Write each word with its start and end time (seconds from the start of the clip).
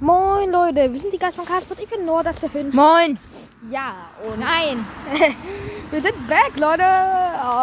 Moin 0.00 0.50
Leute, 0.50 0.92
wir 0.92 1.00
sind 1.00 1.12
die 1.12 1.18
Geist 1.18 1.36
von 1.36 1.44
Karlsruhe. 1.44 1.76
Ich 1.80 1.88
bin 1.88 2.04
Noah, 2.04 2.22
das 2.22 2.36
ist 2.36 2.42
der 2.44 2.50
Finn. 2.50 2.70
Moin. 2.74 3.18
Ja, 3.70 3.94
und 4.24 4.38
Nein. 4.38 4.86
wir 5.90 6.00
sind 6.00 6.28
back, 6.28 6.52
Leute. 6.56 6.84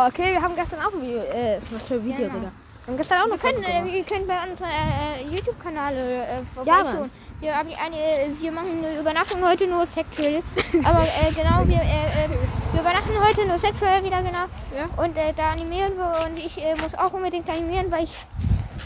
Okay, 0.07 0.33
wir 0.33 0.41
haben 0.41 0.55
gestern 0.55 0.79
auch 0.81 0.93
ein 0.93 1.01
Video, 1.01 1.19
äh, 1.19 1.59
was 1.71 1.87
für 1.87 1.93
ein 1.95 2.03
Video, 2.03 2.27
Genau. 2.27 2.33
Digga. 2.39 2.51
Wir 2.85 2.91
haben 2.91 2.97
gestern 2.97 3.21
auch 3.21 3.25
Wir 3.27 3.33
noch 3.35 3.41
können, 3.41 3.55
Fotos 3.63 3.69
äh, 3.69 3.79
gemacht. 3.79 3.95
ihr 3.95 4.03
könnt 4.03 4.27
bei 4.27 4.49
unserem 4.51 4.69
äh, 4.69 5.35
YouTube-Kanal 5.35 5.93
äh, 5.95 6.17
Ja, 6.19 6.25
vorbeischauen. 6.53 6.99
Mann. 6.99 7.11
wir, 7.39 7.55
haben 7.57 7.69
eine, 7.85 7.95
äh, 7.97 8.27
wir 8.41 8.51
machen 8.51 8.83
eine 8.83 8.99
Übernachtung 8.99 9.47
heute 9.47 9.67
nur 9.67 9.85
sexuell. 9.85 10.43
Aber 10.83 11.01
äh, 11.03 11.31
genau, 11.35 11.65
wir, 11.65 11.77
äh, 11.81 12.25
äh, 12.25 12.29
wir 12.73 12.81
übernachten 12.81 13.13
heute 13.25 13.47
nur 13.47 13.57
sexuell 13.57 14.03
wieder, 14.03 14.21
genau. 14.21 14.45
Ja. 14.75 15.03
Und 15.03 15.15
äh, 15.17 15.31
da 15.35 15.51
animieren 15.51 15.95
wir 15.95 16.11
und 16.27 16.37
ich 16.37 16.57
äh, 16.61 16.75
muss 16.81 16.93
auch 16.95 17.13
unbedingt 17.13 17.49
animieren, 17.49 17.89
weil 17.91 18.03
ich 18.03 18.13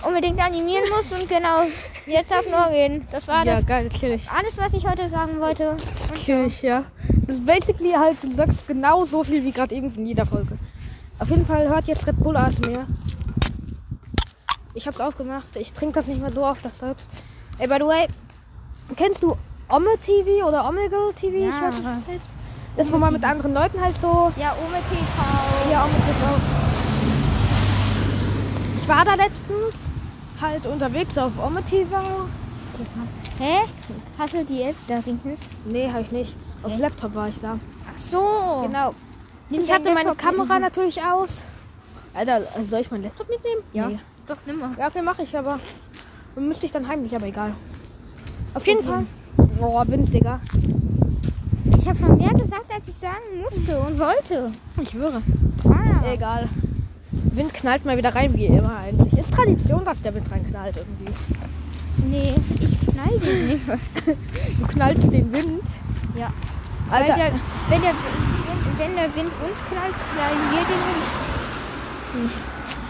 unbedingt 0.06 0.40
animieren 0.40 0.84
muss. 0.90 1.12
Und 1.20 1.28
genau, 1.30 1.64
jetzt 2.06 2.32
darf 2.32 2.46
nur 2.50 2.68
reden. 2.70 3.08
Das 3.12 3.28
war 3.28 3.46
Ja, 3.46 3.56
das. 3.56 3.66
geil. 3.66 3.90
Alles, 4.38 4.58
was 4.58 4.74
ich 4.74 4.88
heute 4.88 5.10
sagen 5.10 5.40
wollte. 5.40 5.76
Chillig, 6.16 6.62
ja. 6.62 6.84
Das 7.28 7.38
ist 7.38 7.46
basically 7.46 7.92
halt, 7.92 8.18
du 8.24 8.34
sagst 8.34 8.66
genau 8.68 9.06
so 9.06 9.24
viel 9.24 9.44
wie 9.44 9.52
gerade 9.52 9.76
eben 9.76 9.94
in 9.96 10.06
jeder 10.06 10.26
Folge. 10.26 10.58
Auf 11.20 11.30
jeden 11.30 11.46
Fall 11.46 11.68
hört 11.68 11.86
jetzt 11.88 12.08
Red 12.08 12.18
Bull 12.20 12.36
ASMR. 12.38 12.86
Ich 14.74 14.88
hab's 14.88 15.00
aufgemacht. 15.00 15.48
Ich 15.56 15.74
trinke 15.74 15.96
das 15.96 16.08
nicht 16.08 16.22
mehr 16.22 16.32
so 16.32 16.46
oft, 16.46 16.64
das 16.64 16.78
Zeugs. 16.78 17.02
Ey, 17.58 17.68
by 17.68 17.76
the 17.76 17.82
way, 17.86 18.08
kennst 18.96 19.22
du 19.24 19.36
Omme 19.68 19.98
TV 20.04 20.48
oder 20.48 20.68
Omegle 20.68 21.14
TV? 21.16 21.36
Ich 21.36 21.44
Ja. 21.46 21.62
weiß 21.68 21.76
nicht, 21.76 21.86
was 21.86 21.96
das 22.06 22.08
heißt. 22.08 22.26
Das, 22.78 22.92
wo 22.92 22.98
man 22.98 23.12
mit 23.12 23.24
anderen 23.24 23.54
Leuten 23.54 23.82
halt 23.82 23.96
so 24.02 24.32
Ja, 24.38 24.54
Ome 24.66 24.78
TV. 24.90 25.72
Ja, 25.72 25.82
auch 25.84 25.88
mit 25.88 25.98
TV. 25.98 26.40
Ich 28.82 28.88
war 28.88 29.04
da 29.06 29.14
letztens 29.16 29.76
halt 30.42 30.66
unterwegs 30.66 31.18
auf 31.18 31.32
Ome 31.44 31.64
TV. 31.64 31.96
Hä? 33.40 33.60
Hast 34.18 34.34
du 34.34 34.46
die 34.46 34.64
App 34.64 34.76
da 34.88 35.06
wenigstens? 35.06 35.42
Nee, 35.66 35.90
habe 35.92 36.02
ich 36.02 36.12
nicht. 36.12 36.36
Auf 36.64 36.72
Hä? 36.72 36.82
Laptop 36.82 37.16
war 37.16 37.28
ich 37.30 37.40
da. 37.40 37.60
Ach 37.90 38.00
so. 38.00 38.62
Genau. 38.66 38.94
Nimm 39.50 39.62
Ich 39.62 39.72
hatte 39.72 39.86
meine 39.94 40.10
Laptop 40.10 40.18
Kamera 40.18 40.54
mit. 40.56 40.64
natürlich 40.64 41.02
aus. 41.02 41.44
Alter, 42.14 42.42
soll 42.68 42.82
ich 42.82 42.92
meinen 42.92 43.04
Laptop 43.04 43.30
mitnehmen? 43.30 43.62
Ja. 43.74 43.88
Nee. 43.88 44.00
Doch, 44.28 44.38
nimm 44.46 44.60
mal. 44.60 44.72
Ja, 44.78 44.88
okay, 44.88 45.02
mache 45.02 45.24
ich, 45.24 45.38
aber 45.38 45.60
dann 46.36 46.48
müsste 46.48 46.66
ich 46.66 46.72
dann 46.72 46.88
heimlich, 46.88 47.16
aber 47.16 47.26
egal. 47.26 47.54
Auf 48.54 48.66
jeden 48.68 48.84
Fall. 48.84 49.06
Okay. 49.38 49.50
Oh, 49.62 49.82
Wind, 49.88 50.14
Digga. 50.14 50.40
Ich 51.78 51.88
habe 51.88 51.98
schon 51.98 52.18
mehr 52.18 52.34
gesagt, 52.34 52.72
als 52.74 52.88
ich 52.88 52.96
sagen 52.96 53.42
musste 53.42 53.80
und 53.80 53.98
wollte. 54.00 54.52
Ich 54.82 54.90
schwöre. 54.90 55.22
Ah. 55.66 56.12
Egal. 56.12 56.48
Wind 57.24 57.54
knallt 57.54 57.86
mal 57.86 57.98
wieder 57.98 58.14
rein, 58.16 58.36
wie 58.36 58.46
immer 58.46 58.78
eigentlich. 58.78 59.14
Ist 59.20 59.34
Tradition, 59.34 59.84
dass 59.86 60.02
der 60.02 60.14
Wind 60.16 60.30
reinknallt 60.32 60.76
irgendwie. 60.78 61.14
Nee, 62.08 62.36
ich 62.60 62.88
knall 62.92 63.20
den 63.20 63.48
nicht. 63.48 63.62
Du 64.60 64.68
knallst 64.68 65.12
den 65.14 65.32
Wind. 65.34 65.64
Ja. 66.18 66.32
Alter. 66.90 67.16
Der, 67.16 67.32
wenn, 67.70 67.82
der, 67.82 67.92
Wind- 67.92 68.78
wenn 68.78 68.96
der 68.96 69.16
Wind 69.16 69.32
uns 69.44 69.60
knallt, 69.70 69.96
knallen 70.14 70.52
wir 70.52 70.60
den 70.62 72.24
Wind. 72.24 72.32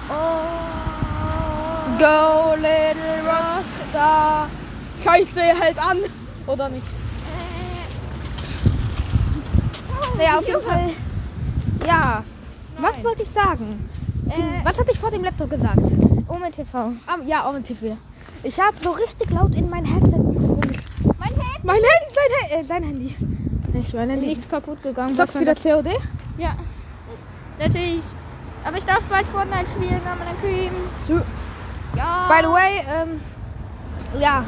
Oh. 0.10 0.70
Go, 1.98 2.56
little 2.56 3.20
Rockstar. 3.26 4.48
Scheiße, 5.04 5.42
hält 5.42 5.80
an. 5.80 5.98
Oder 6.48 6.70
nicht? 6.70 6.86
Naja, 10.18 10.40
auf 10.40 10.48
jeden 10.48 10.62
Fall. 10.62 10.90
Ja. 11.86 12.24
Was 12.80 12.96
Nein. 12.98 13.06
wollte 13.06 13.24
ich 13.24 13.30
sagen? 13.30 13.90
Äh, 14.30 14.64
Was 14.66 14.80
hatte 14.80 14.92
ich 14.92 15.00
vor 15.00 15.12
dem 15.12 15.24
Laptop 15.24 15.50
gesagt? 15.50 15.78
Ome 16.28 16.52
TV. 16.52 16.92
Ah, 17.08 17.16
ja, 17.26 17.50
ein 17.50 17.64
TV. 17.64 17.98
Ich 18.44 18.60
habe 18.60 18.76
so 18.82 18.92
richtig 18.92 19.30
laut 19.32 19.56
in 19.56 19.70
mein 19.70 19.84
ges- 19.86 20.16
Mein 21.18 21.30
Handy 21.30 21.60
Mein 21.64 21.76
Handy, 21.76 22.14
sein, 22.14 22.32
Handy, 22.40 22.54
äh, 22.56 22.64
sein 22.66 22.84
Handy. 22.84 23.16
Nicht 23.74 23.94
mein 23.94 24.10
Handy. 24.10 24.32
ist 24.34 24.50
kaputt 24.50 24.82
gegangen. 24.82 25.16
Zockst 25.16 25.36
du 25.36 25.40
wieder 25.42 25.56
COD? 25.56 25.90
Ja. 26.38 26.56
Natürlich. 27.60 28.04
Aber 28.64 28.78
ich 28.78 28.86
darf 28.86 29.02
bald 29.10 29.26
Fortnite 29.28 29.66
spielen, 29.70 30.02
man 30.06 30.20
dann 30.28 30.38
kriegen. 30.42 30.76
Ja. 31.96 32.28
By 32.30 32.46
the 32.46 32.52
way, 32.52 32.82
ähm, 33.02 33.22
ja, 34.22 34.44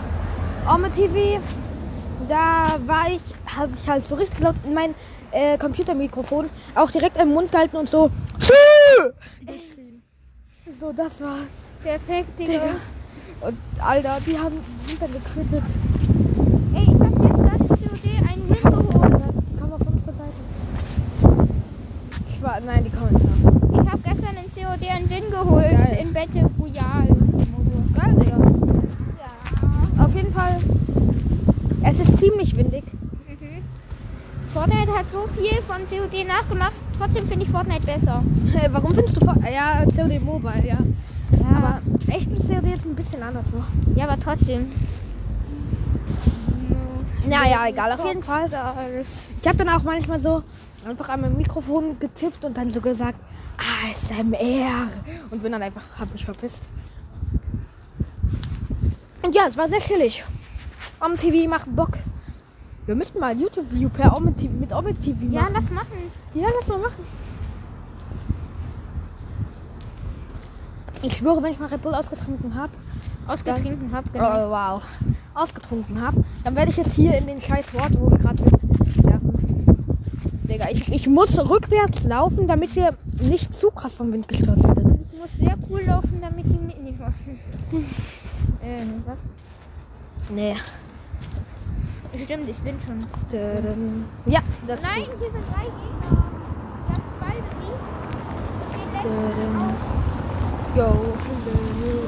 Ome 0.71 0.91
TV, 0.91 1.39
da 2.29 2.77
war 2.85 3.07
ich, 3.09 3.21
habe 3.55 3.71
ich 3.77 3.89
halt 3.89 4.07
so 4.07 4.15
richtig 4.15 4.39
laut 4.39 4.55
in 4.63 4.73
mein 4.73 4.93
äh, 5.31 5.57
Computermikrofon 5.57 6.49
auch 6.75 6.91
direkt 6.91 7.17
im 7.17 7.29
Mund 7.29 7.51
gehalten 7.51 7.77
und 7.77 7.89
so. 7.89 8.11
Geschrien. 9.41 10.01
So, 10.79 10.91
das 10.91 11.19
war's. 11.21 11.47
Perfekt, 11.83 12.39
Digga. 12.39 12.51
Digga. 12.51 12.75
Und 13.41 13.57
Alter, 13.79 14.17
die 14.25 14.37
haben 14.37 14.59
sind 14.85 15.01
dann 15.01 15.11
gequittet. 15.11 15.63
Ey, 16.73 16.83
ich 16.83 16.99
hab 16.99 17.15
gestern 17.21 17.59
in 17.59 17.67
COD 17.67 18.05
einen 18.29 18.49
Win 18.49 18.61
geholt. 18.61 19.33
Die 19.49 19.57
kommen 19.57 19.73
auf 19.73 19.81
unsere 19.81 20.13
Seite. 20.13 20.39
Ich 22.29 22.41
war, 22.43 22.59
nein, 22.61 22.83
die 22.83 22.89
kommen 22.91 23.13
nicht 23.13 23.25
nach. 23.25 23.81
Ich 23.83 23.91
habe 23.91 24.01
gestern 24.03 24.35
in 24.37 24.49
COD 24.53 24.89
einen 24.89 25.09
Win 25.09 25.29
geholt. 25.31 25.71
Geil. 25.71 25.97
In 26.01 26.13
Battle 26.13 26.49
Royale. 26.59 27.17
Geil, 27.93 28.15
Digga. 28.19 28.37
Ja. 29.17 30.05
Auf 30.05 30.15
jeden 30.15 30.33
Fall, 30.33 30.59
es 31.83 31.99
ist 31.99 32.17
ziemlich 32.19 32.55
windig. 32.55 32.83
Mhm. 32.93 33.63
Fortnite 34.53 34.91
hat 34.93 35.05
so 35.11 35.27
viel 35.35 35.61
von 35.63 35.81
COD 35.89 36.27
nachgemacht. 36.27 36.90
Trotzdem 37.01 37.27
finde 37.27 37.45
ich 37.45 37.51
Fortnite 37.51 37.83
besser. 37.83 38.23
Warum 38.71 38.93
findest 38.93 39.17
du 39.17 39.25
vor? 39.25 39.35
Ja, 39.51 39.83
COD 39.85 40.19
Mobile, 40.19 40.63
ja. 40.63 40.77
Ja, 41.31 41.57
Aber 41.57 41.81
echt 42.13 42.31
ist 42.31 42.47
COD 42.47 42.67
jetzt 42.67 42.85
ein 42.85 42.93
bisschen 42.93 43.23
anders 43.23 43.45
noch. 43.51 43.65
ja 43.95 44.07
aber 44.07 44.19
trotzdem. 44.19 44.71
Naja, 47.27 47.67
egal, 47.67 47.91
auf 47.93 48.05
jeden 48.05 48.21
Fall. 48.21 48.45
Ich 49.41 49.47
habe 49.47 49.57
dann 49.57 49.69
auch 49.69 49.81
manchmal 49.81 50.19
so 50.19 50.43
einfach 50.87 51.09
an 51.09 51.21
mein 51.21 51.37
Mikrofon 51.37 51.97
getippt 51.97 52.45
und 52.45 52.55
dann 52.55 52.69
so 52.69 52.79
gesagt, 52.81 53.17
ASMR. 53.57 54.87
Und 55.31 55.41
bin 55.41 55.51
dann 55.53 55.63
einfach, 55.63 55.81
hab 55.99 56.13
mich 56.13 56.23
verpisst. 56.23 56.69
Und 59.23 59.33
ja, 59.33 59.47
es 59.47 59.57
war 59.57 59.67
sehr 59.67 59.79
chillig. 59.79 60.23
Om 60.99 61.17
TV 61.17 61.49
macht 61.49 61.75
Bock. 61.75 61.97
Wir 62.91 62.97
müssten 62.97 63.19
mal 63.19 63.27
ein 63.27 63.39
YouTube-Video 63.39 63.87
per 63.87 64.13
TV, 64.35 64.81
mit 64.81 65.01
TV 65.01 65.15
machen. 65.17 65.31
Ja, 65.31 65.47
lass 65.53 65.69
machen. 65.69 66.11
Ja, 66.33 66.47
lass 66.53 66.67
mal 66.67 66.77
machen. 66.77 67.05
Ich 71.01 71.15
schwöre, 71.15 71.41
wenn 71.41 71.53
ich 71.53 71.59
mal 71.59 71.67
Red 71.67 71.81
Bull 71.81 71.95
ausgetrunken 71.95 72.53
habe, 72.53 72.73
Ausgetrinken 73.27 73.93
hab, 73.93 74.03
oh, 74.09 74.11
genau. 74.11 74.49
wow, 74.49 74.81
ausgetrunken 75.33 76.01
habe, 76.01 76.21
dann 76.43 76.53
werde 76.53 76.71
ich 76.71 76.75
jetzt 76.75 76.91
hier 76.91 77.17
in 77.17 77.27
den 77.27 77.39
scheiß 77.39 77.73
Wort, 77.75 77.97
wo 77.97 78.11
wir 78.11 78.17
gerade 78.17 78.43
sind, 78.43 79.05
werfen. 79.05 80.01
Digga, 80.49 80.67
ich, 80.69 80.91
ich 80.91 81.07
muss 81.07 81.39
rückwärts 81.39 82.03
laufen, 82.03 82.45
damit 82.45 82.75
ihr 82.75 82.93
nicht 83.21 83.53
zu 83.53 83.71
krass 83.71 83.93
vom 83.93 84.11
Wind 84.11 84.27
gestört 84.27 84.61
werdet. 84.61 84.99
Ich 85.09 85.17
muss 85.17 85.31
sehr 85.39 85.55
cool 85.69 85.83
laufen, 85.83 86.19
damit 86.19 86.45
die 86.45 86.59
mit 86.59 86.83
nicht 86.83 86.99
müssen. 86.99 87.39
äh, 88.61 88.83
was? 89.05 89.17
Nee. 90.35 90.57
Stimmt, 92.13 92.49
ich 92.49 92.59
bin 92.59 92.75
schon. 92.85 93.05
Ja, 94.25 94.41
das 94.67 94.79
ist 94.79 94.85
Nein, 94.85 95.03
hier 95.17 95.31
sind 95.31 95.45
drei 95.47 95.63
Gegner. 95.63 96.23
Ich 96.87 96.93
hab 96.93 97.03
zwei 97.19 97.35
besiegt. 97.47 97.79
Yo, 100.75 100.89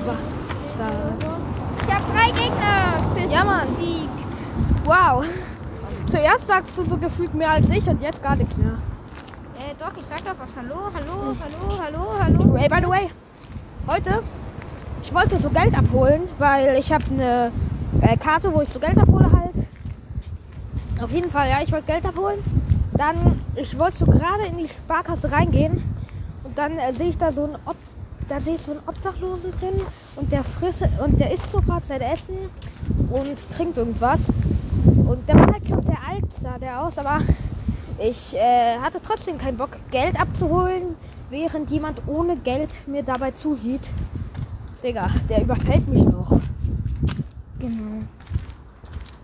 was 0.06 0.28
da? 0.78 0.90
Ich 1.88 1.94
hab 1.94 2.04
drei 2.14 2.32
Gegner. 2.32 2.76
Bis 3.16 3.32
Ja, 3.32 3.44
Mann. 3.46 3.68
Wow. 4.84 5.26
Zuerst 6.12 6.48
sagst 6.48 6.78
du 6.78 6.84
so 6.84 6.98
gefühlt 6.98 7.34
mehr 7.34 7.52
als 7.52 7.70
ich 7.70 7.88
und 7.88 8.02
jetzt 8.02 8.22
gar 8.22 8.36
nichts 8.36 8.58
mehr. 8.58 8.74
Äh, 9.58 9.74
doch, 9.80 9.98
ich 9.98 10.06
sag 10.06 10.20
doch 10.26 10.38
was. 10.38 10.50
Hallo, 10.58 10.92
hallo, 10.94 11.36
hallo, 11.42 11.80
hallo, 11.82 12.14
hallo. 12.20 12.58
Hey, 12.58 12.68
by 12.68 12.82
the 12.82 12.90
way, 12.90 13.10
heute, 13.88 14.22
ich 15.02 15.14
wollte 15.14 15.40
so 15.40 15.50
Geld 15.50 15.78
abholen, 15.78 16.24
weil 16.40 16.78
ich 16.78 16.92
habe 16.92 17.06
eine 17.10 17.52
äh, 18.02 18.18
Karte, 18.18 18.54
wo 18.54 18.62
ich 18.62 18.70
so 18.70 18.80
Geld 18.80 18.98
abhole. 18.98 19.33
Auf 21.02 21.12
jeden 21.12 21.30
Fall, 21.30 21.50
ja, 21.50 21.62
ich 21.64 21.72
wollte 21.72 21.88
Geld 21.88 22.06
abholen. 22.06 22.40
Dann, 22.94 23.42
ich 23.56 23.78
wollte 23.78 23.98
so 23.98 24.06
gerade 24.06 24.46
in 24.52 24.58
die 24.58 24.68
Sparkasse 24.68 25.32
reingehen 25.32 25.84
und 26.44 26.58
dann 26.58 26.78
äh, 26.78 26.94
sehe 26.94 27.10
ich 27.10 27.18
da 27.18 27.32
so 27.32 27.46
einen 27.46 27.58
Ob 27.66 27.76
da 28.30 28.40
sehe 28.40 28.56
ich 28.56 28.62
so 28.62 28.72
einen 28.72 28.80
Obdachlosen 28.86 29.52
drin 29.52 29.82
und 30.16 30.32
der 30.32 30.44
frisst 30.44 30.84
und 31.04 31.20
der 31.20 31.32
isst 31.32 31.52
so 31.52 31.62
gerade 31.62 31.86
sein 31.86 32.02
Essen 32.02 32.36
und 33.10 33.52
trinkt 33.56 33.78
irgendwas. 33.78 34.20
Und 34.86 35.28
der 35.28 35.36
war 35.36 35.54
halt 35.54 35.68
schon 35.68 35.84
sehr 35.84 35.98
alt, 36.10 36.26
sah 36.42 36.58
der 36.58 36.82
aus, 36.82 36.98
aber 36.98 37.22
ich 38.00 38.36
äh, 38.36 38.78
hatte 38.80 39.00
trotzdem 39.06 39.38
keinen 39.38 39.58
Bock, 39.58 39.78
Geld 39.92 40.20
abzuholen, 40.20 40.96
während 41.30 41.70
jemand 41.70 42.02
ohne 42.08 42.36
Geld 42.38 42.88
mir 42.88 43.04
dabei 43.04 43.32
zusieht. 43.32 43.92
Digga, 44.84 45.10
der 45.30 45.42
überfällt 45.42 45.88
mich 45.88 46.04
noch. 46.04 46.40
Genau. 47.60 48.04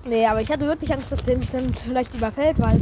Nee, 0.05 0.25
aber 0.25 0.41
ich 0.41 0.51
hatte 0.51 0.65
wirklich 0.65 0.91
Angst, 0.93 1.11
dass 1.11 1.23
der 1.23 1.37
mich 1.37 1.51
dann 1.51 1.73
vielleicht 1.73 2.15
überfällt, 2.15 2.59
weil 2.59 2.79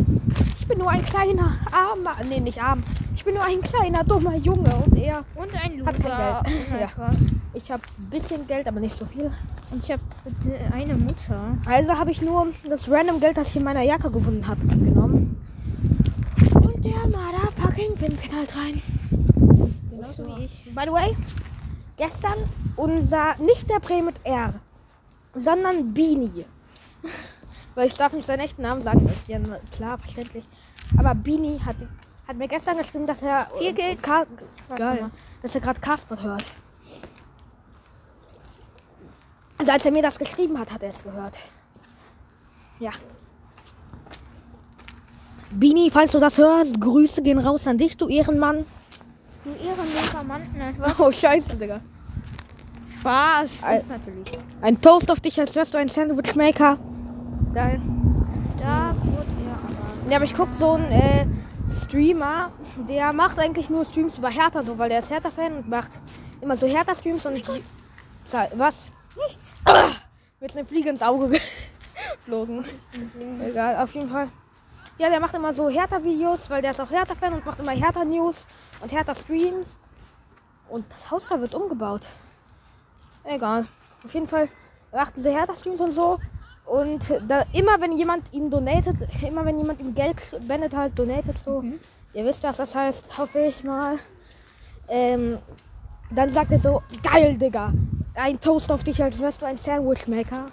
ich 0.57 0.67
bin 0.67 0.77
nur 0.77 0.89
ein 0.89 1.03
kleiner, 1.03 1.57
armer, 1.71 2.15
nee, 2.27 2.39
nicht 2.39 2.61
arm. 2.61 2.83
Ich 3.15 3.25
bin 3.25 3.33
nur 3.33 3.43
ein 3.43 3.61
kleiner, 3.61 4.03
dummer 4.03 4.35
Junge 4.35 4.73
und 4.85 4.95
er 4.95 5.23
Und 5.35 5.49
ein 5.53 5.85
Hat 5.85 5.99
kein 5.99 6.11
Loser. 6.11 6.43
Geld. 6.43 6.57
Oh 6.71 7.01
Ja. 7.01 7.09
Ich 7.53 7.71
habe 7.71 7.81
ein 7.99 8.09
bisschen 8.11 8.45
Geld, 8.47 8.67
aber 8.67 8.79
nicht 8.79 8.95
so 8.97 9.05
viel. 9.05 9.31
Und 9.71 9.83
ich 9.83 9.91
habe 9.91 10.01
eine 10.71 10.95
Mutter. 10.95 11.57
Also 11.65 11.97
habe 11.97 12.11
ich 12.11 12.21
nur 12.21 12.47
das 12.69 12.89
random 12.89 13.19
Geld, 13.19 13.37
das 13.37 13.49
ich 13.49 13.57
in 13.57 13.63
meiner 13.63 13.81
Jacke 13.81 14.11
gefunden 14.11 14.47
habe, 14.47 14.61
genommen. 14.67 15.43
Und 16.53 16.85
der 16.85 17.07
motherfucking 17.07 17.99
Wind 17.99 18.21
knallt 18.21 18.55
rein. 18.55 18.81
Genauso 19.89 20.37
wie 20.37 20.45
ich. 20.45 20.63
By 20.75 20.83
the 20.85 20.91
way, 20.91 21.15
gestern 21.97 22.37
unser, 22.75 23.35
nicht 23.39 23.69
der 23.69 23.79
Prä 23.79 24.01
mit 24.01 24.15
R, 24.23 24.53
sondern 25.33 25.93
Beanie. 25.93 26.45
Weil 27.75 27.87
ich 27.87 27.95
darf 27.95 28.13
nicht 28.13 28.25
seinen 28.25 28.39
echten 28.39 28.61
Namen 28.63 28.81
sagen, 28.83 29.07
ja 29.27 29.39
klar, 29.75 29.97
verständlich. 29.97 30.45
Aber 30.97 31.13
Beanie 31.13 31.59
hat, 31.63 31.75
hat 32.27 32.37
mir 32.37 32.47
gestern 32.47 32.77
geschrieben, 32.77 33.05
dass 33.05 33.21
er 33.21 33.47
Viel 33.59 33.73
Geld. 33.73 34.01
Ka 34.01 34.25
geil, 34.75 35.01
mal. 35.01 35.11
dass 35.41 35.53
er 35.53 35.61
gerade 35.61 35.79
Casper 35.79 36.21
hört. 36.23 36.43
Also 39.59 39.71
als 39.71 39.85
er 39.85 39.91
mir 39.91 40.01
das 40.01 40.17
geschrieben 40.17 40.57
hat, 40.59 40.71
hat 40.71 40.83
er 40.83 40.89
es 40.89 41.03
gehört. 41.03 41.37
Ja. 42.79 42.91
Beanie, 45.51 45.89
falls 45.89 46.11
du 46.11 46.19
das 46.19 46.37
hörst, 46.37 46.79
Grüße 46.79 47.21
gehen 47.21 47.39
raus 47.39 47.67
an 47.67 47.77
dich, 47.77 47.95
du 47.97 48.07
Ehrenmann. 48.07 48.65
Du 49.43 49.51
ehrenloser 49.51 50.23
Mann. 50.23 50.41
Ne, 50.55 50.73
was? 50.77 50.99
Oh, 50.99 51.11
scheiße, 51.11 51.55
Digga. 51.55 51.79
Spaß. 52.99 53.49
Al- 53.61 53.83
natürlich. 53.87 54.27
Ein 54.61 54.81
Toast 54.81 55.09
auf 55.09 55.19
dich, 55.21 55.39
als 55.39 55.55
wärst 55.55 55.73
du 55.73 55.77
ein 55.77 55.89
Sandwichmaker. 55.89 56.77
Geil. 57.57 57.81
Da 58.59 58.93
wurde 59.01 59.25
er 59.47 59.53
aber. 59.55 60.11
Ja, 60.11 60.15
aber 60.17 60.25
ich 60.25 60.35
guck 60.35 60.53
so 60.53 60.73
einen 60.73 60.91
äh, 60.91 61.25
Streamer, 61.83 62.51
der 62.87 63.11
macht 63.13 63.39
eigentlich 63.39 63.67
nur 63.71 63.83
Streams 63.83 64.15
über 64.19 64.29
Hertha 64.29 64.61
so, 64.61 64.77
weil 64.77 64.89
der 64.89 64.99
ist 64.99 65.09
Hertha-Fan 65.09 65.53
und 65.57 65.67
macht 65.67 65.99
immer 66.39 66.55
so 66.55 66.67
Hertha-Streams 66.67 67.25
und... 67.25 67.43
Sa- 68.27 68.47
Was? 68.55 68.85
Nichts. 69.25 69.53
Mit 70.39 70.55
einer 70.55 70.67
Fliege 70.67 70.91
ins 70.91 71.01
Auge 71.01 71.31
geflogen. 72.25 72.63
Egal, 73.43 73.77
auf 73.77 73.91
jeden 73.95 74.11
Fall. 74.11 74.27
Ja, 74.99 75.09
der 75.09 75.19
macht 75.19 75.33
immer 75.33 75.51
so 75.51 75.67
Hertha-Videos, 75.67 76.51
weil 76.51 76.61
der 76.61 76.71
ist 76.71 76.79
auch 76.79 76.91
Hertha-Fan 76.91 77.33
und 77.33 77.43
macht 77.43 77.59
immer 77.59 77.71
Hertha-News 77.71 78.45
und 78.81 78.91
Hertha-Streams. 78.91 79.77
Und 80.69 80.85
das 80.91 81.09
Haus 81.09 81.27
da 81.27 81.41
wird 81.41 81.55
umgebaut. 81.55 82.05
Egal. 83.23 83.65
Auf 84.05 84.13
jeden 84.13 84.27
Fall 84.27 84.47
macht 84.91 85.15
diese 85.15 85.31
Hertha-Streams 85.31 85.79
und 85.79 85.91
so. 85.93 86.19
Und 86.67 87.13
da, 87.27 87.43
immer 87.53 87.79
wenn 87.79 87.97
jemand 87.97 88.33
ihm 88.33 88.49
donatet, 88.49 88.97
immer 89.23 89.45
wenn 89.45 89.57
jemand 89.57 89.79
ihm 89.79 89.95
Geld 89.95 90.19
spendet, 90.19 90.75
halt 90.75 90.99
donatet 90.99 91.37
so. 91.43 91.63
Ihr 92.13 92.25
wisst, 92.25 92.43
was 92.43 92.57
das 92.57 92.75
heißt, 92.75 93.17
hoffe 93.17 93.39
ich 93.39 93.63
mal. 93.63 93.97
Ähm, 94.89 95.37
dann 96.11 96.33
sagt 96.33 96.51
er 96.51 96.59
so, 96.59 96.81
geil, 97.03 97.37
Digga. 97.37 97.73
Ein 98.15 98.39
Toast 98.39 98.71
auf 98.71 98.83
dich, 98.83 99.01
als 99.01 99.19
wärst 99.19 99.41
du 99.41 99.45
ein 99.45 99.57
Sandwichmaker. 99.57 100.51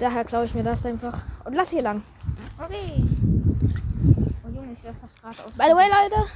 Daher 0.00 0.24
klaue 0.24 0.46
ich 0.46 0.54
mir 0.54 0.62
das 0.62 0.84
einfach. 0.84 1.22
Und 1.44 1.54
lass 1.54 1.70
hier 1.70 1.82
lang. 1.82 2.02
Okay. 2.58 3.04
Oh 4.44 4.48
Junge, 4.48 4.72
ich 4.72 4.82
wäre 4.82 4.94
fast 5.00 5.20
gerade 5.20 5.44
aus. 5.44 5.52
By 5.52 5.64
the 5.68 5.76
way, 5.76 5.88
Leute, 5.88 6.28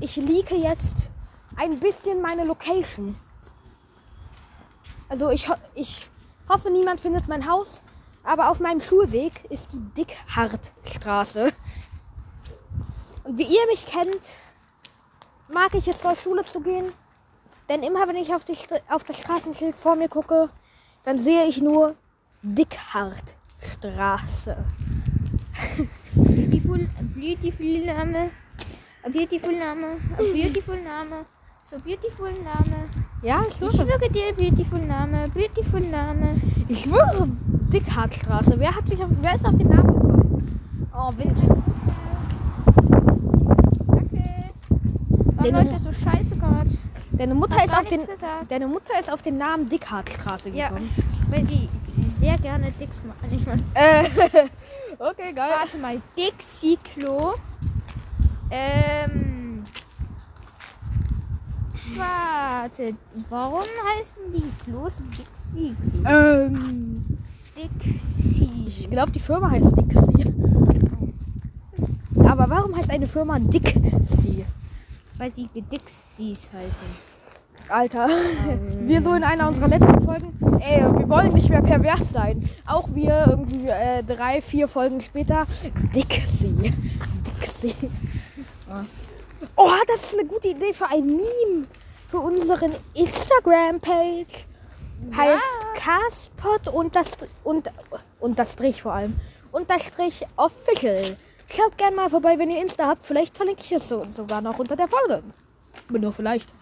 ich 0.00 0.16
leake 0.16 0.56
jetzt 0.56 1.10
ein 1.56 1.78
bisschen 1.80 2.22
meine 2.22 2.44
Location. 2.44 3.16
Also 5.08 5.30
ich, 5.30 5.48
ich 5.74 6.06
hoffe, 6.48 6.70
niemand 6.70 7.00
findet 7.00 7.28
mein 7.28 7.48
Haus, 7.50 7.82
aber 8.28 8.50
auf 8.50 8.60
meinem 8.60 8.82
Schulweg 8.82 9.32
ist 9.50 9.68
die 9.72 9.80
Dickhartstraße. 9.96 11.50
Und 13.24 13.38
wie 13.38 13.44
ihr 13.44 13.66
mich 13.70 13.86
kennt, 13.86 14.36
mag 15.52 15.74
ich 15.74 15.88
es 15.88 16.00
zur 16.00 16.14
Schule 16.14 16.44
zu 16.44 16.60
gehen. 16.60 16.92
Denn 17.70 17.82
immer 17.82 18.06
wenn 18.06 18.16
ich 18.16 18.34
auf, 18.34 18.44
die, 18.44 18.54
auf 18.90 19.04
das 19.04 19.18
Straßenschild 19.18 19.74
vor 19.74 19.96
mir 19.96 20.10
gucke, 20.10 20.50
dann 21.04 21.18
sehe 21.18 21.46
ich 21.46 21.62
nur 21.62 21.94
Dickhartstraße. 22.42 24.58
Beautiful, 26.14 26.86
beautiful 27.14 27.86
Name. 27.86 28.30
A 29.04 29.08
beautiful 29.08 29.52
Name. 29.52 29.96
A 30.18 30.22
beautiful 30.22 30.76
Name. 30.76 31.24
So 31.70 31.76
beautiful 31.78 32.30
Name. 32.32 32.84
Ja, 33.22 33.42
ich 33.46 33.60
Ich 33.60 33.72
schwöre 33.76 34.08
dir, 34.10 34.32
beautiful 34.34 34.78
Name. 34.80 35.28
Beautiful 35.28 35.80
Name. 35.80 36.34
Ich 36.68 36.80
schwöre, 36.84 37.28
Dickhartstraße. 37.72 38.54
Wer 38.58 38.74
hat 38.74 38.88
sich 38.88 39.02
auf, 39.02 39.10
wer 39.20 39.34
ist 39.34 39.44
auf 39.44 39.54
den 39.56 39.68
Namen 39.68 39.86
gekommen? 39.92 40.46
Oh, 40.94 41.12
Wind. 41.16 41.42
Danke. 43.86 44.24
Warum 45.34 45.42
Den- 45.44 45.54
läuft 45.54 45.72
das 45.74 45.82
so 45.82 45.92
scheiße 45.92 46.36
gerade? 46.36 46.70
Deine 47.12 47.34
Mutter 47.34 47.64
ist 47.64 47.76
auf 47.76 47.84
den, 47.84 48.00
gesagt. 48.06 48.50
deine 48.50 48.66
Mutter 48.68 48.98
ist 49.00 49.10
auf 49.12 49.22
den 49.22 49.36
Namen 49.38 49.68
Dickhartstraße 49.68 50.50
Ja, 50.50 50.68
gekommen. 50.68 50.90
weil 51.30 51.44
die 51.44 51.68
sehr 52.18 52.38
gerne 52.38 52.70
Dicks 52.72 53.02
machen. 53.04 53.36
Ich 53.36 53.44
meine, 53.44 53.62
Äh, 53.74 54.04
okay, 54.98 55.32
geil. 55.34 55.50
warte 55.58 55.76
mal. 55.78 56.00
Dixie-Klo. 56.16 57.34
Ähm. 58.50 59.34
Warte. 61.96 62.94
Warum 63.30 63.62
heißen 63.62 64.32
die 64.34 64.64
Klos 64.64 64.94
Dixie? 65.16 65.74
Ähm, 66.06 67.04
Dixie. 67.56 68.64
ich 68.66 68.90
glaube, 68.90 69.10
die 69.12 69.20
Firma 69.20 69.50
heißt 69.50 69.76
Dixie. 69.76 70.32
Aber 72.24 72.50
warum 72.50 72.76
heißt 72.76 72.90
eine 72.90 73.06
Firma 73.06 73.38
Dixie? 73.38 74.44
Weil 75.16 75.32
sie 75.32 75.48
Gedixies 75.52 76.48
heißen. 76.52 77.18
Alter, 77.68 78.08
wir 78.80 79.02
so 79.02 79.12
in 79.12 79.22
einer 79.22 79.48
unserer 79.48 79.68
letzten 79.68 80.02
Folgen, 80.02 80.32
ey, 80.60 80.80
wir 80.80 81.08
wollen 81.08 81.34
nicht 81.34 81.50
mehr 81.50 81.60
pervers 81.60 82.00
sein. 82.12 82.48
Auch 82.66 82.88
wir 82.94 83.26
irgendwie 83.28 83.66
äh, 83.66 84.02
drei, 84.04 84.40
vier 84.40 84.68
Folgen 84.68 85.00
später, 85.00 85.46
Dixie. 85.94 86.72
Dixie. 87.26 87.74
Oh, 89.56 89.72
das 89.86 90.02
ist 90.02 90.18
eine 90.18 90.26
gute 90.26 90.48
Idee 90.48 90.72
für 90.72 90.86
ein 90.86 91.06
Meme. 91.06 91.66
Für 92.08 92.18
unseren 92.18 92.74
Instagram-Page. 92.94 94.46
Heißt 95.16 95.58
Caspot 95.74 96.68
und 96.74 96.96
das, 96.96 97.06
und, 97.44 97.70
und 98.18 98.38
das 98.38 98.52
Strich 98.52 98.82
vor 98.82 98.94
allem. 98.94 99.18
Unterstrich 99.52 100.26
official. 100.36 101.16
Schaut 101.48 101.78
gerne 101.78 101.96
mal 101.96 102.10
vorbei, 102.10 102.38
wenn 102.38 102.50
ihr 102.50 102.60
Insta 102.60 102.88
habt. 102.88 103.04
Vielleicht 103.04 103.36
verlinke 103.36 103.62
ich 103.62 103.72
es 103.72 103.88
so, 103.88 104.04
sogar 104.14 104.40
noch 104.40 104.58
unter 104.58 104.76
der 104.76 104.88
Folge. 104.88 105.22
Aber 105.88 105.98
nur 105.98 106.12
vielleicht. 106.12 106.52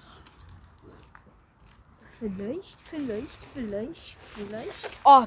Vielleicht, 2.18 2.76
vielleicht, 2.88 3.38
vielleicht, 3.54 4.16
vielleicht. 4.34 5.00
Oh, 5.04 5.24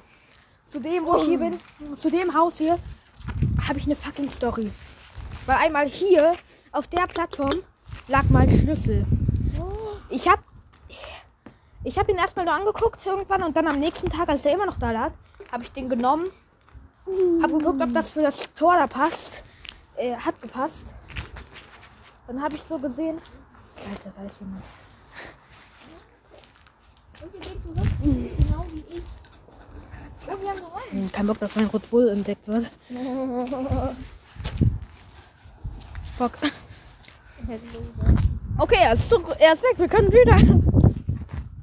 zu 0.66 0.80
dem, 0.80 1.06
wo 1.06 1.18
ich 1.18 1.24
hier 1.24 1.40
bin, 1.40 1.60
zu 1.96 2.10
dem 2.10 2.34
Haus 2.34 2.58
hier, 2.58 2.80
habe 3.68 3.80
ich 3.80 3.86
eine 3.86 3.96
fucking 3.96 4.30
Story. 4.30 4.72
Weil 5.46 5.58
einmal 5.58 5.88
hier 5.88 6.34
auf 6.72 6.88
der 6.88 7.08
Plattform 7.08 7.64
lag 8.08 8.24
mein 8.30 8.50
Schlüssel. 8.50 9.06
Ich 10.10 10.28
habe 10.28 10.42
ich 11.84 11.98
hab 11.98 12.10
ihn 12.10 12.18
erstmal 12.18 12.46
nur 12.46 12.54
angeguckt 12.54 13.06
irgendwann 13.06 13.44
und 13.44 13.56
dann 13.56 13.68
am 13.68 13.80
nächsten 13.80 14.10
Tag, 14.10 14.28
als 14.30 14.46
er 14.46 14.54
immer 14.54 14.66
noch 14.66 14.78
da 14.78 14.92
lag, 14.92 15.12
habe 15.52 15.64
ich 15.64 15.72
den 15.72 15.88
genommen, 15.90 16.30
habe 17.42 17.58
geguckt, 17.58 17.82
ob 17.82 17.94
das 17.94 18.10
für 18.10 18.22
das 18.22 18.38
Tor 18.54 18.76
da 18.76 18.88
passt. 18.88 19.44
Äh, 19.96 20.16
hat 20.16 20.42
gepasst. 20.42 20.94
Dann 22.28 22.42
habe 22.42 22.56
ich 22.56 22.62
so 22.64 22.78
gesehen. 22.78 23.18
Scheiße, 23.76 24.14
da 24.16 24.24
ist 24.26 24.40
jemand. 24.40 24.64
Und 27.22 27.34
wir 27.34 27.40
gehen 27.40 27.62
zurück. 27.64 28.38
Genau 28.38 28.66
wie 28.72 28.98
ich. 28.98 29.04
Oh, 30.28 30.42
wir 30.42 30.50
haben 30.50 30.58
gewonnen. 30.58 30.92
Hm, 30.92 31.12
Kein 31.12 31.28
Bock, 31.28 31.40
dass 31.40 31.56
mein 31.56 31.68
Red 31.68 31.90
Bull 31.90 32.10
entdeckt 32.10 32.48
wird. 32.48 32.70
Bock. 36.20 36.34
Okay, 38.58 38.78
er 38.84 38.94
ist, 38.94 39.08
zurück, 39.10 39.34
er 39.40 39.54
ist 39.54 39.64
weg, 39.64 39.76
wir 39.78 39.88
können 39.88 40.12
wieder. 40.12 40.36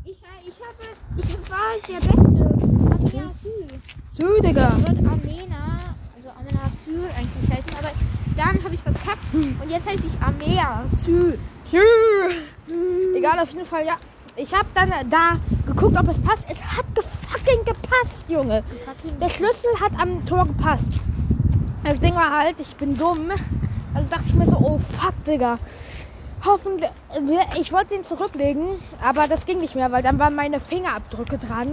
Ich, 0.02 0.16
äh, 0.16 0.48
ich 0.48 0.58
habe, 0.64 0.82
ich 1.18 1.50
war 1.50 1.58
halt 1.72 1.86
der 1.86 2.00
Beste. 2.00 2.42
Amena 2.90 3.32
Sü. 3.34 3.50
So, 4.18 4.40
Digga. 4.40 4.72
Wird 4.78 4.98
Amena, 5.00 5.94
also 6.16 6.30
Amena 6.30 6.70
Sü 6.72 7.04
eigentlich 7.18 7.50
heißen, 7.50 7.70
aber 7.78 7.90
dann 8.34 8.64
habe 8.64 8.74
ich 8.74 8.80
verkackt 8.80 9.34
und 9.34 9.70
jetzt 9.70 9.86
heiße 9.86 10.06
ich 10.06 10.22
Amea 10.22 10.84
Sü. 10.88 11.36
Tschüss. 11.70 12.36
Egal, 13.14 13.38
auf 13.38 13.50
jeden 13.50 13.66
Fall, 13.66 13.84
ja. 13.84 13.96
Ich 14.36 14.54
habe 14.54 14.68
dann 14.72 14.90
da 15.10 15.34
geguckt, 15.66 15.98
ob 15.98 16.08
es 16.08 16.18
passt. 16.22 16.46
Es 16.48 16.64
hat 16.64 16.86
gefucking 16.94 17.62
gepasst, 17.62 18.24
Junge. 18.28 18.64
Der 19.20 19.28
Schlüssel 19.28 19.68
hat 19.82 19.92
am 20.00 20.24
Tor 20.24 20.46
gepasst. 20.46 20.92
Das 21.84 22.00
Ding 22.00 22.14
war 22.14 22.30
halt, 22.38 22.58
ich 22.58 22.74
bin 22.76 22.96
dumm. 22.96 23.32
Also 23.96 24.10
dachte 24.10 24.24
ich 24.26 24.34
mir 24.34 24.44
so, 24.44 24.58
oh 24.58 24.76
fuck, 24.76 25.14
Digga. 25.26 25.58
Hoffentlich. 26.44 26.90
Ich 27.58 27.72
wollte 27.72 27.94
ihn 27.94 28.04
zurücklegen, 28.04 28.66
aber 29.02 29.26
das 29.26 29.46
ging 29.46 29.58
nicht 29.58 29.74
mehr, 29.74 29.90
weil 29.90 30.02
dann 30.02 30.18
waren 30.18 30.34
meine 30.34 30.60
Fingerabdrücke 30.60 31.38
dran. 31.38 31.68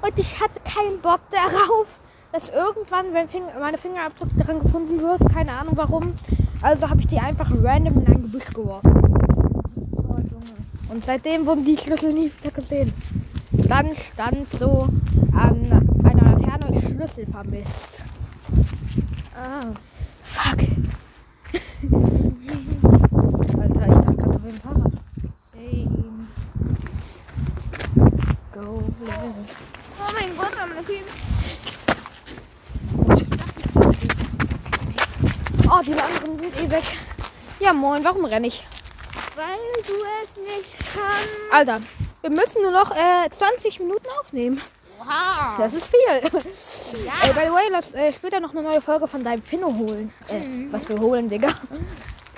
Und 0.00 0.18
ich 0.18 0.40
hatte 0.40 0.60
keinen 0.60 0.98
Bock 1.02 1.20
darauf, 1.30 1.86
dass 2.32 2.48
irgendwann, 2.48 3.12
wenn 3.12 3.28
Finger, 3.28 3.52
meine 3.60 3.76
Fingerabdrücke 3.76 4.34
dran 4.36 4.60
gefunden 4.60 5.02
wird, 5.02 5.20
keine 5.30 5.52
Ahnung 5.52 5.74
warum. 5.76 6.14
Also 6.62 6.88
habe 6.88 7.00
ich 7.00 7.06
die 7.06 7.18
einfach 7.18 7.50
random 7.62 7.98
in 7.98 8.06
ein 8.06 8.22
Gebüsch 8.22 8.48
geworfen. 8.54 8.94
Und 10.88 11.04
seitdem 11.04 11.44
wurden 11.44 11.66
die 11.66 11.76
Schlüssel 11.76 12.14
nie 12.14 12.32
wieder 12.40 12.50
gesehen. 12.50 12.94
dann 13.52 13.90
stand 13.94 14.50
so 14.58 14.88
an 15.34 15.86
einer 16.02 16.32
Laterne 16.32 16.80
Schlüssel 16.80 17.26
vermisst. 17.26 18.04
Ah. 19.36 19.60
Fuck. 20.22 20.60
Alter, 23.58 23.86
ich 23.88 23.98
dachte 23.98 24.16
gerade 24.16 24.36
auf 24.36 24.42
dem 24.42 24.60
Fahrrad. 24.60 24.92
Same. 25.50 26.28
Go, 28.52 28.82
level. 29.00 29.34
Oh 29.98 30.12
mein 30.12 30.36
Gott, 30.36 30.56
am 30.60 30.86
Team. 30.86 31.04
Oh, 35.66 35.80
die 35.86 35.94
anderen 35.94 36.38
sind 36.38 36.54
eh 36.60 36.70
weg. 36.70 36.84
Ja, 37.60 37.74
moin, 37.74 38.02
warum 38.02 38.24
renne 38.24 38.46
ich? 38.46 38.66
Weil 39.36 39.82
du 39.86 39.92
es 40.22 40.56
nicht 40.56 40.76
kannst. 40.94 41.28
Alter, 41.52 41.80
wir 42.22 42.30
müssen 42.30 42.62
nur 42.62 42.70
noch 42.70 42.90
äh, 42.90 43.28
20 43.30 43.80
Minuten 43.80 44.06
aufnehmen. 44.18 44.62
Wow. 44.98 45.58
Das 45.58 45.74
ist 45.74 45.86
viel. 45.86 46.30
Ja. 47.04 47.12
Ey, 47.22 47.32
by 47.34 47.40
the 47.46 47.52
way, 47.52 47.68
lass 47.70 47.92
äh, 47.92 48.12
später 48.12 48.40
noch 48.40 48.52
eine 48.52 48.62
neue 48.62 48.80
Folge 48.80 49.06
von 49.06 49.22
deinem 49.22 49.42
Finno 49.42 49.74
holen. 49.74 50.10
Äh, 50.28 50.72
was 50.72 50.88
wir 50.88 50.98
holen, 50.98 51.28
Digga. 51.28 51.48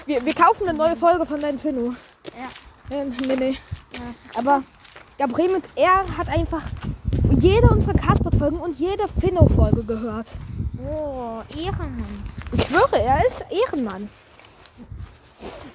Wir, 0.07 0.25
wir 0.25 0.35
kaufen 0.35 0.69
eine 0.69 0.77
neue 0.77 0.97
Folge 0.97 1.25
von 1.25 1.39
deinem 1.39 1.59
Finno. 1.59 1.95
Ja. 2.37 2.97
Äh, 2.97 3.05
nee, 3.05 3.37
nee. 3.37 3.59
Ja. 3.93 4.01
Aber 4.35 4.63
der 5.21 5.29
Bremen, 5.29 5.63
er 5.77 6.05
hat 6.17 6.29
einfach 6.29 6.63
jede 7.39 7.69
unserer 7.69 7.95
Cardboard-Folgen 7.95 8.59
und 8.59 8.79
jede 8.79 9.05
Finno-Folge 9.21 9.85
gehört. 9.85 10.33
Oh, 10.85 11.43
Ehrenmann. 11.57 12.25
Ich 12.53 12.65
schwöre, 12.65 13.01
er 13.01 13.25
ist 13.27 13.45
Ehrenmann. 13.51 14.09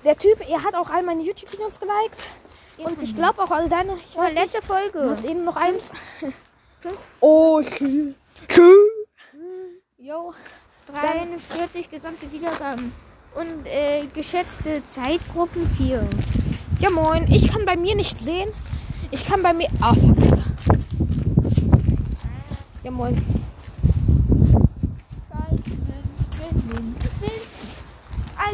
Der 0.03 0.17
Typ, 0.17 0.39
er 0.50 0.63
hat 0.63 0.75
auch 0.75 0.89
all 0.89 1.03
meine 1.03 1.21
YouTube-Videos 1.24 1.79
geliked. 1.79 2.29
Und 2.77 3.01
ich 3.01 3.15
glaube 3.15 3.41
auch 3.41 3.51
all 3.51 3.67
deine. 3.67 3.95
Ich 3.95 4.15
Oh, 4.17 4.24
nicht, 4.24 4.36
letzte 4.36 4.59
du 4.62 4.67
Folge. 4.67 5.09
hast 5.09 5.25
eben 5.25 5.43
noch 5.43 5.55
eins. 5.55 5.83
Fünf. 6.81 6.97
Oh, 7.19 7.62
schön. 7.63 8.15
Jo. 9.97 10.33
43 10.93 11.89
gesamte 11.89 12.31
Wiedergaben. 12.31 12.93
Und 13.36 13.65
äh, 13.65 14.05
geschätzte 14.13 14.83
Zeitgruppen 14.86 15.69
4. 15.77 16.07
Ja, 16.79 16.89
moin. 16.91 17.29
Ich 17.31 17.51
kann 17.51 17.65
bei 17.65 17.75
mir 17.75 17.95
nicht 17.95 18.17
sehen. 18.17 18.50
Ich 19.12 19.25
kann 19.25 19.41
bei 19.43 19.53
mir. 19.53 19.67
Ah, 19.81 19.93
fuck. 19.93 20.17
Ja, 22.83 22.91
moin. 22.91 23.15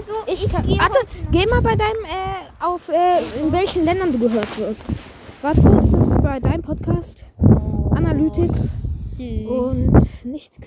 Also, 0.07 0.13
Ich, 0.33 0.45
ich, 0.45 0.51
kann. 0.51 0.65
gehe 0.65 0.77
Warte, 0.77 0.99
geh 1.31 1.45
mal 1.47 1.61
bei 1.61 1.75
deinem. 1.75 2.03
Äh, 2.05 2.63
auf. 2.65 2.89
Äh, 2.89 3.43
in 3.45 3.51
welchen 3.51 3.85
Ländern 3.85 4.11
du 4.11 4.19
gehört 4.19 4.57
wirst. 4.59 4.83
Warte 5.41 5.61
kurz, 5.61 5.91
das 5.91 6.07
ist 6.07 6.21
bei 6.21 6.39
deinem 6.39 6.61
Podcast. 6.61 7.25
Analytics. 7.91 8.69
Und 9.47 10.25
nicht. 10.25 10.57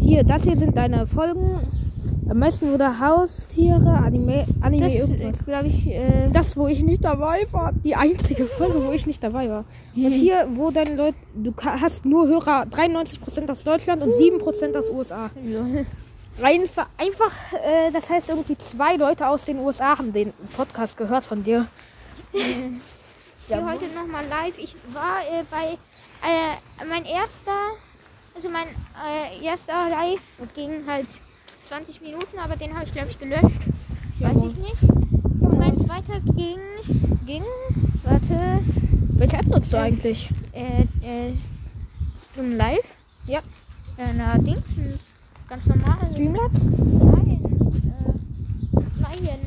Hier, 0.00 0.22
das 0.24 0.42
hier 0.44 0.56
sind 0.56 0.76
deine 0.76 1.06
Folgen. 1.06 1.60
Am 2.28 2.38
meisten 2.40 2.72
wurde 2.72 2.98
Haustiere, 2.98 3.88
Anime, 4.04 4.44
Anime 4.60 4.86
Das 4.86 4.94
irgendwas. 4.94 5.44
glaube 5.44 5.68
ich. 5.68 5.86
Äh, 5.86 6.28
Das, 6.32 6.56
wo 6.56 6.66
ich 6.66 6.82
nicht 6.82 7.04
dabei 7.04 7.46
war. 7.52 7.72
Die 7.84 7.94
einzige 7.94 8.46
Folge, 8.46 8.84
wo 8.84 8.92
ich 8.92 9.06
nicht 9.06 9.22
dabei 9.22 9.48
war. 9.48 9.64
Und 9.94 10.14
hier, 10.14 10.46
wo 10.54 10.70
deine 10.70 10.96
Leute. 10.96 11.16
Du 11.34 11.52
hast 11.64 12.04
nur 12.04 12.26
Hörer 12.26 12.64
93% 12.70 13.50
aus 13.50 13.62
Deutschland 13.64 14.02
und 14.02 14.10
7% 14.12 14.76
aus 14.76 14.90
USA. 14.90 15.30
Einfach, 16.42 16.86
einfach 16.98 17.32
äh, 17.52 17.90
das 17.92 18.10
heißt 18.10 18.28
irgendwie 18.28 18.58
zwei 18.58 18.96
Leute 18.96 19.26
aus 19.26 19.44
den 19.46 19.58
USA 19.58 19.96
haben 19.98 20.12
den 20.12 20.34
Podcast 20.54 20.96
gehört 20.96 21.24
von 21.24 21.42
dir. 21.42 21.66
ich 22.32 23.48
gehe 23.48 23.64
heute 23.64 23.86
nochmal 23.94 24.24
live. 24.26 24.58
Ich 24.58 24.74
war 24.92 25.20
äh, 25.20 25.44
bei. 25.50 25.78
Äh, 26.22 26.84
mein 26.88 27.04
erster. 27.06 27.52
Also 28.34 28.50
mein 28.50 28.66
äh, 28.66 29.44
erster 29.44 29.88
Live 29.88 30.20
ging 30.54 30.86
halt 30.86 31.06
20 31.68 32.02
Minuten, 32.02 32.38
aber 32.38 32.56
den 32.56 32.74
habe 32.74 32.84
ich 32.84 32.92
glaube 32.92 33.08
ich 33.10 33.18
gelöscht. 33.18 33.42
Ja, 34.20 34.28
Weiß 34.28 34.36
ich 34.50 34.56
nicht. 34.58 34.82
Und 35.40 35.58
mein 35.58 35.78
zweiter 35.78 36.20
ging. 36.20 36.58
ging. 37.24 37.44
Warte. 38.04 38.60
Welche 39.18 39.36
App 39.38 39.46
nutzt 39.46 39.72
du 39.72 39.78
eigentlich? 39.78 40.30
Äh, 40.52 40.82
äh, 41.02 41.32
zum 42.34 42.52
Live? 42.52 42.96
Ja. 43.26 43.38
Äh, 43.96 44.12
na, 44.14 44.36
Dings. 44.36 44.62
Ganz 45.48 45.64
normal. 45.66 45.96
Streamlabs? 46.10 46.60
Nein. 46.64 47.40
Äh, 47.84 49.00
nein. 49.00 49.38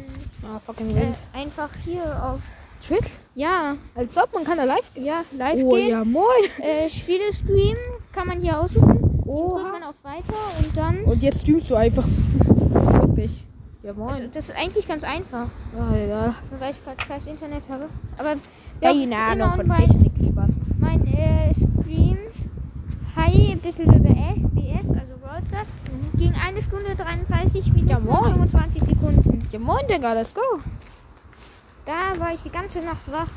Ah, 0.44 0.60
fucking 0.66 0.96
wild. 0.96 1.16
Äh, 1.34 1.38
einfach 1.38 1.70
hier 1.86 2.04
auf. 2.24 2.40
Twitch? 2.86 3.12
Ja, 3.36 3.76
Als 3.94 4.18
ob 4.18 4.34
man 4.34 4.44
kann 4.46 4.58
da 4.58 4.64
live. 4.64 4.90
ja, 4.96 5.24
live 5.38 5.62
Oh 5.64 5.74
gehen. 5.76 5.90
ja, 5.90 6.06
moin. 6.06 6.26
Äh, 6.60 6.90
Spiele 6.90 7.32
streamen 7.34 7.76
kann 8.14 8.28
man 8.28 8.42
hier 8.42 8.60
aussuchen. 8.60 9.22
Oha. 9.26 9.74
man 9.74 9.84
auf 9.84 9.96
weiter 10.02 10.34
und 10.58 10.76
dann. 10.78 11.04
Und 11.04 11.22
jetzt 11.22 11.42
streamst 11.42 11.70
du 11.70 11.76
einfach. 11.76 12.08
Wirklich. 12.08 13.44
Ja, 13.84 13.94
moin. 13.94 14.30
Das 14.34 14.50
ist 14.50 14.56
eigentlich 14.56 14.88
ganz 14.88 15.04
einfach, 15.04 15.48
Ah, 15.78 15.96
ja. 15.96 16.34
weil 16.58 16.72
ich 16.72 16.84
gerade 16.84 17.02
scheiß 17.06 17.28
Internet 17.28 17.64
habe. 17.70 17.86
Aber 18.18 18.36
Keine 18.82 19.04
immer 19.04 19.18
Ahnung 19.18 19.60
und 19.60 19.68
von 19.68 19.78
Technik. 19.78 20.12
Spaß. 20.32 20.50
mein 20.80 21.06
äh, 21.08 21.54
Stream 21.54 22.18
Hi, 23.16 23.52
ein 23.52 23.60
bisschen 23.60 23.86
über 23.94 24.00
BS, 24.00 24.90
also 24.90 25.09
Brawl 25.30 25.44
Stars, 25.46 25.68
ging 26.18 26.34
eine 26.34 26.60
Stunde 26.60 26.96
33 26.96 27.66
Minuten. 27.74 27.88
Ja, 27.88 27.98
und 27.98 28.06
moin. 28.06 28.32
25 28.32 28.84
Sekunden. 28.84 29.48
Ja, 29.52 29.60
moin, 29.60 29.88
Digga, 29.88 30.14
let's 30.14 30.34
go. 30.34 30.42
Da 31.86 32.20
war 32.20 32.34
ich 32.34 32.42
die 32.42 32.50
ganze 32.50 32.82
Nacht 32.82 33.12
wach. 33.12 33.28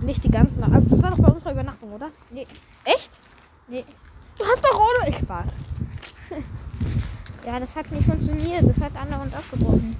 Nicht 0.00 0.24
die 0.24 0.30
ganze 0.30 0.60
Nacht. 0.60 0.72
Also, 0.72 0.88
das 0.88 1.02
war 1.02 1.10
doch 1.10 1.18
bei 1.18 1.28
unserer 1.28 1.52
Übernachtung, 1.52 1.92
oder? 1.92 2.08
Nee. 2.30 2.46
Echt? 2.84 3.10
Nee. 3.68 3.84
Du 4.38 4.44
hast 4.46 4.64
doch 4.64 4.78
ohne. 4.78 5.10
Ich 5.10 5.18
Spaß. 5.18 5.48
Ja, 7.46 7.60
das 7.60 7.76
hat 7.76 7.92
nicht 7.92 8.06
funktioniert. 8.06 8.66
Das 8.66 8.80
hat 8.80 8.96
andauernd 8.96 9.34
abgebrochen. 9.34 9.94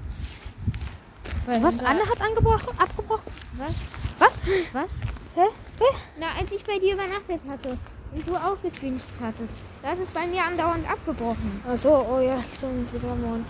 Weil 1.45 1.61
Was? 1.61 1.77
Anne 1.77 1.99
hat 1.99 2.19
angebrochen? 2.19 2.69
Abgebrochen? 2.79 3.31
Was? 3.57 3.75
Was? 4.17 4.41
Was? 4.73 4.91
Hä? 5.35 5.45
Hä? 5.77 5.97
Na, 6.19 6.25
als 6.39 6.51
ich 6.51 6.63
bei 6.63 6.79
dir 6.79 6.95
übernachtet 6.95 7.41
hatte 7.47 7.77
und 8.15 8.27
du 8.27 8.35
auch 8.35 8.61
gestreamt 8.61 9.01
hattest, 9.21 9.53
da 9.83 9.91
ist 9.91 10.13
bei 10.13 10.25
mir 10.27 10.43
andauernd 10.43 10.89
abgebrochen. 10.89 11.61
Ach 11.69 11.77
so, 11.77 12.05
oh 12.09 12.19
ja, 12.19 12.37
stimmt. 12.55 12.89
Ja, 12.93 13.15
moin. 13.15 13.45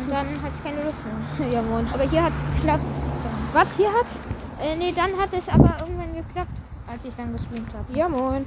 Und 0.00 0.10
dann 0.10 0.26
hatte 0.42 0.52
ich 0.56 0.64
keine 0.64 0.82
Lust 0.84 0.98
mehr. 1.04 1.48
Ja, 1.52 1.62
moin. 1.62 1.86
Aber 1.92 2.04
hier 2.04 2.22
hat 2.22 2.32
es 2.32 2.56
geklappt. 2.56 2.94
Was 3.52 3.72
hier 3.74 3.88
hat? 3.92 4.06
Äh, 4.60 4.76
nee, 4.76 4.92
dann 4.94 5.16
hat 5.20 5.32
es 5.32 5.48
aber 5.48 5.76
irgendwann 5.80 6.14
geklappt, 6.14 6.50
als 6.90 7.04
ich 7.04 7.14
dann 7.14 7.32
gestreamt 7.32 7.68
habe. 7.74 7.92
Ja, 7.98 8.08
moin. 8.08 8.46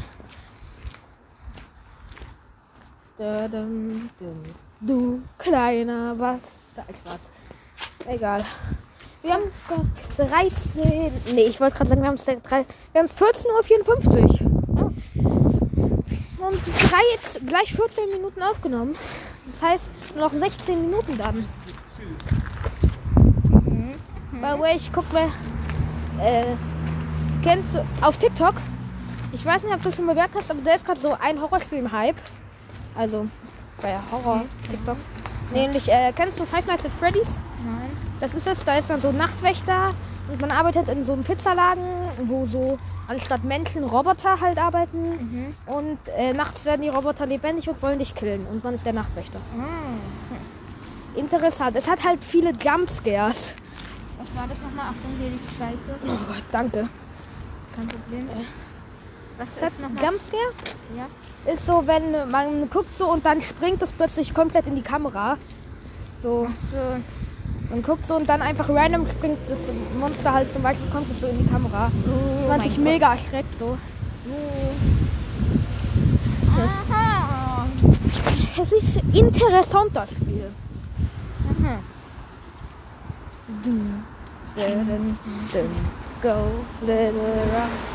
Da, 3.17 3.47
dum, 3.47 4.09
dum. 4.19 4.41
Du 4.79 5.21
kleiner 5.37 6.15
was. 6.17 6.39
Da 6.75 6.83
ist 6.83 6.99
was. 7.05 8.07
Egal. 8.07 8.43
Wir 9.21 9.33
haben 9.33 9.43
gerade 10.17 10.29
13. 10.31 11.11
Nee, 11.35 11.41
ich 11.43 11.59
wollte 11.59 11.77
gerade 11.77 11.89
sagen, 11.89 12.01
wir 12.01 12.07
haben, 12.07 12.15
es 12.15 12.25
drei- 12.25 12.65
wir 12.93 13.01
haben 13.01 13.09
14.54 13.09 14.45
Uhr. 14.45 14.60
Und 14.81 16.59
drei, 16.65 17.39
gleich 17.45 17.73
14 17.73 18.09
Minuten 18.09 18.41
aufgenommen. 18.41 18.95
Das 19.53 19.69
heißt, 19.69 19.85
nur 20.15 20.25
noch 20.25 20.33
16 20.33 20.81
Minuten 20.81 21.17
dann. 21.17 21.45
By 24.41 24.53
the 24.53 24.59
way, 24.59 24.75
ich 24.75 24.91
guck 24.91 25.11
mal. 25.13 25.29
Äh, 26.19 26.55
kennst 27.43 27.75
du 27.75 27.85
auf 28.01 28.17
TikTok? 28.17 28.55
Ich 29.31 29.45
weiß 29.45 29.63
nicht, 29.63 29.73
ob 29.73 29.81
du 29.83 29.91
schon 29.91 30.07
bemerkt 30.07 30.35
hast, 30.35 30.51
aber 30.51 30.59
da 30.63 30.73
ist 30.73 30.85
gerade 30.85 30.99
so 30.99 31.15
ein 31.19 31.39
Horrorspiel 31.39 31.79
im 31.79 31.91
Hype. 31.91 32.17
Also 32.95 33.27
bei 33.81 33.95
Horror 34.11 34.41
TikTok. 34.69 34.97
Nämlich, 35.53 35.89
äh, 35.89 36.11
kennst 36.15 36.39
du 36.39 36.45
Five 36.45 36.65
Nights 36.65 36.85
at 36.85 36.91
Freddy's? 36.99 37.39
Nein. 37.63 37.91
Das 38.19 38.33
ist 38.33 38.47
das, 38.47 38.63
da 38.63 38.77
ist 38.77 38.89
man 38.89 38.99
so 38.99 39.11
Nachtwächter 39.11 39.93
man 40.39 40.51
arbeitet 40.51 40.87
in 40.89 41.03
so 41.03 41.13
einem 41.13 41.23
Pizzaladen, 41.23 41.83
wo 42.25 42.45
so 42.45 42.77
anstatt 43.07 43.43
Menschen 43.43 43.83
Roboter 43.83 44.39
halt 44.39 44.57
arbeiten. 44.59 45.01
Mhm. 45.09 45.55
Und 45.65 45.97
äh, 46.17 46.33
nachts 46.33 46.63
werden 46.65 46.81
die 46.83 46.89
Roboter 46.89 47.25
lebendig 47.25 47.67
und 47.69 47.81
wollen 47.81 47.99
dich 47.99 48.13
killen. 48.15 48.45
Und 48.45 48.63
man 48.63 48.75
ist 48.75 48.85
der 48.85 48.93
Nachtwächter. 48.93 49.39
Ah. 49.57 51.17
Interessant. 51.19 51.75
Es 51.75 51.89
hat 51.89 52.03
halt 52.05 52.23
viele 52.23 52.51
Jumpscares. 52.51 53.55
Was 54.19 54.35
war 54.35 54.47
das 54.47 54.59
nochmal? 54.61 54.85
Achtung, 54.91 55.11
hier 55.19 55.29
liegt 55.31 55.49
Scheiße. 55.57 55.95
Oh 56.05 56.25
Gott, 56.27 56.43
danke. 56.51 56.87
Kein 57.75 57.87
Problem. 57.87 58.29
Was 59.37 59.57
Es 59.57 59.61
hat 59.63 59.71
ist 59.71 59.81
nochmal? 59.81 60.03
Jumpscare? 60.03 60.51
Ja. 60.95 61.51
ist 61.53 61.65
so, 61.65 61.83
wenn 61.87 62.29
man 62.29 62.69
guckt 62.69 62.95
so 62.95 63.11
und 63.11 63.25
dann 63.25 63.41
springt 63.41 63.81
es 63.81 63.91
plötzlich 63.91 64.33
komplett 64.33 64.67
in 64.67 64.75
die 64.75 64.81
Kamera. 64.83 65.37
So, 66.21 66.47
So. 66.71 66.77
Man 67.69 67.81
guckt 67.83 68.05
so 68.05 68.15
und 68.15 68.27
dann 68.27 68.41
einfach 68.41 68.69
random 68.69 69.07
springt 69.07 69.37
das 69.47 69.57
Monster 69.99 70.33
halt 70.33 70.51
zum 70.51 70.61
Beispiel 70.61 70.89
kommt 70.89 71.07
so 71.19 71.27
in 71.27 71.37
die 71.39 71.45
Kamera. 71.51 71.91
Oh 72.05 72.47
man 72.47 72.61
sich 72.61 72.75
Gott. 72.75 72.83
mega 72.83 73.11
erschreckt 73.13 73.57
so. 73.57 73.77
Aha. 76.57 77.65
Es 78.61 78.71
ist 78.71 78.97
interessant 79.13 79.91
das 79.93 80.09
Spiel. 80.11 80.51
Aha. 81.49 81.79
Dun, 83.63 84.01
dun, 84.55 85.17
dun, 85.51 85.69
go 86.21 86.65
little 86.81 87.11
rock 87.11 87.91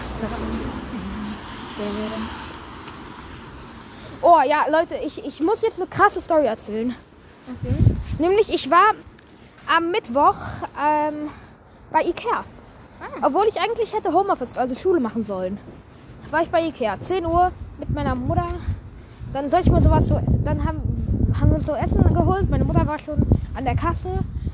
Oh 4.23 4.41
ja, 4.47 4.65
Leute, 4.71 4.97
ich, 5.05 5.25
ich 5.25 5.41
muss 5.41 5.63
jetzt 5.63 5.79
eine 5.79 5.89
krasse 5.89 6.21
Story 6.21 6.47
erzählen. 6.47 6.95
Okay. 7.47 7.75
Nämlich, 8.19 8.53
ich 8.53 8.71
war 8.71 8.95
am 9.75 9.91
Mittwoch 9.91 10.37
ähm, 10.81 11.31
bei 11.91 12.03
Ikea. 12.03 12.45
Obwohl 13.23 13.47
ich 13.49 13.61
eigentlich 13.61 13.95
hätte 13.95 14.13
Homeoffice, 14.13 14.59
also 14.59 14.75
Schule 14.75 15.01
machen 15.01 15.25
sollen. 15.25 15.59
War 16.31 16.43
ich 16.43 16.51
bei 16.51 16.63
Ikea. 16.67 16.99
10 16.99 17.27
Uhr 17.27 17.53
mit 17.79 17.91
meiner 17.91 18.15
Mutter. 18.15 18.47
Dann 19.33 19.49
sollte 19.49 19.67
ich 19.67 19.73
mir 19.73 19.83
sowas 19.83 20.09
so. 20.09 20.21
Dann 20.45 20.65
haben, 20.65 21.35
haben 21.39 21.51
wir 21.51 21.57
uns 21.57 21.67
so 21.67 21.75
Essen 21.75 22.03
geholt. 22.15 22.51
Meine 22.51 22.65
Mutter 22.65 22.87
war 22.87 22.99
schon 22.99 23.27
an 23.55 23.65
der 23.65 23.77
Kasse. 23.77 24.09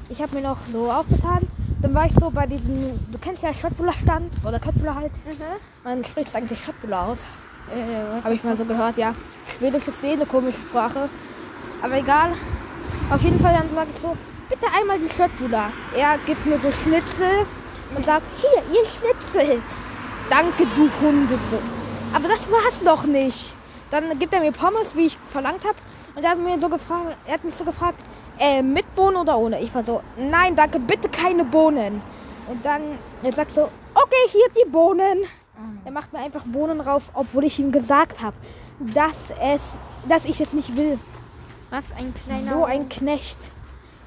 Ich 0.09 0.21
habe 0.21 0.35
mir 0.35 0.42
noch 0.42 0.59
so 0.71 0.90
aufgetan. 0.90 1.47
Dann 1.81 1.95
war 1.95 2.07
ich 2.07 2.12
so 2.14 2.31
bei 2.31 2.47
diesem. 2.47 2.99
Du 3.11 3.19
kennst 3.21 3.42
ja 3.42 3.54
Schottbuller 3.54 3.95
Stand. 3.95 4.33
Oder 4.47 4.59
Köttbuller 4.59 4.95
halt. 4.95 5.12
Man 5.85 6.04
spricht 6.04 6.28
es 6.28 6.35
eigentlich 6.35 6.62
Schottbuller 6.62 7.02
aus. 7.02 7.26
Äh, 7.75 8.23
Habe 8.23 8.35
ich 8.35 8.45
mal 8.45 8.57
so 8.57 8.64
gehört, 8.64 8.97
ja. 8.97 9.14
Schwedisch 9.47 9.87
ist 9.88 10.02
eh 10.02 10.12
eine 10.12 10.26
komische 10.26 10.59
Sprache. 10.59 11.09
Aber 11.83 11.97
egal. 11.97 12.33
Auf 13.11 13.23
jeden 13.23 13.40
Fall 13.40 13.54
dann 13.54 13.75
sage 13.75 13.90
ich 13.92 14.00
so, 14.00 14.16
bitte 14.52 14.66
einmal 14.71 14.99
die 14.99 15.09
Schöttbula. 15.09 15.73
Er 15.97 16.18
gibt 16.26 16.44
mir 16.44 16.59
so 16.59 16.71
Schnitzel 16.71 17.47
und 17.97 18.04
sagt, 18.04 18.26
hier, 18.38 18.62
ihr 18.76 18.87
Schnitzel. 18.87 19.62
Danke, 20.28 20.66
du 20.76 20.90
Hundesohn. 21.00 21.62
Aber 22.12 22.28
das 22.28 22.50
war's 22.50 22.82
noch 22.82 23.04
nicht. 23.04 23.54
Dann 23.90 24.18
gibt 24.18 24.35
er 24.35 24.40
mir 24.40 24.52
Pommes, 24.52 24.94
wie 24.94 25.06
ich 25.06 25.18
verlangt 25.30 25.64
habe. 25.64 25.76
Und 26.14 26.23
er 26.23 26.32
hat, 26.32 26.38
mir 26.38 26.59
so 26.59 26.68
gefragt, 26.68 27.16
er 27.26 27.35
hat 27.35 27.44
mich 27.44 27.54
so 27.54 27.64
gefragt, 27.64 28.00
äh, 28.38 28.61
mit 28.61 28.94
Bohnen 28.94 29.16
oder 29.16 29.38
ohne? 29.38 29.59
Ich 29.61 29.75
war 29.75 29.82
so, 29.82 30.02
nein, 30.18 30.54
danke, 30.54 30.78
bitte 30.78 31.09
keine 31.09 31.44
Bohnen. 31.44 32.02
Und 32.47 32.64
dann, 32.64 32.82
er 33.23 33.32
sagt 33.32 33.52
so, 33.52 33.62
okay, 33.94 34.25
hier 34.30 34.64
die 34.64 34.71
Bohnen. 34.71 35.25
Er 35.85 35.92
macht 35.92 36.12
mir 36.12 36.18
einfach 36.18 36.42
Bohnen 36.44 36.80
rauf, 36.80 37.11
obwohl 37.14 37.44
ich 37.44 37.59
ihm 37.59 37.73
gesagt 37.73 38.21
habe, 38.21 38.37
dass 38.78 39.32
es, 39.40 39.75
dass 40.09 40.25
ich 40.26 40.40
es 40.40 40.52
nicht 40.52 40.76
will. 40.76 40.99
was 41.71 41.85
ein 41.97 42.12
kleiner. 42.14 42.50
So 42.50 42.64
ein 42.64 42.88
Knecht. 42.88 43.50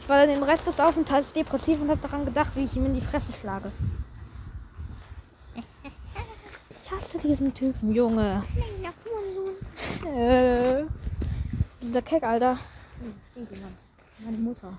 Ich 0.06 0.10
war 0.10 0.28
den 0.28 0.44
Rest 0.44 0.68
des 0.68 0.80
Aufenthalts 0.80 1.34
depressiv 1.34 1.82
und 1.82 1.90
habe 1.90 2.00
daran 2.00 2.26
gedacht, 2.26 2.56
wie 2.56 2.66
ich 2.66 2.76
ihm 2.76 2.86
in 2.86 2.94
die 2.94 3.02
Fresse 3.02 3.34
schlage. 3.42 3.72
Ich 5.56 6.92
hasse 6.92 7.18
diesen 7.18 7.52
Typen, 7.52 7.92
Junge. 7.92 8.44
Äh, 10.16 10.84
dieser 11.82 12.04
Keck, 12.04 12.22
Alter. 12.22 12.60
Meine 14.24 14.38
Mutter. 14.38 14.74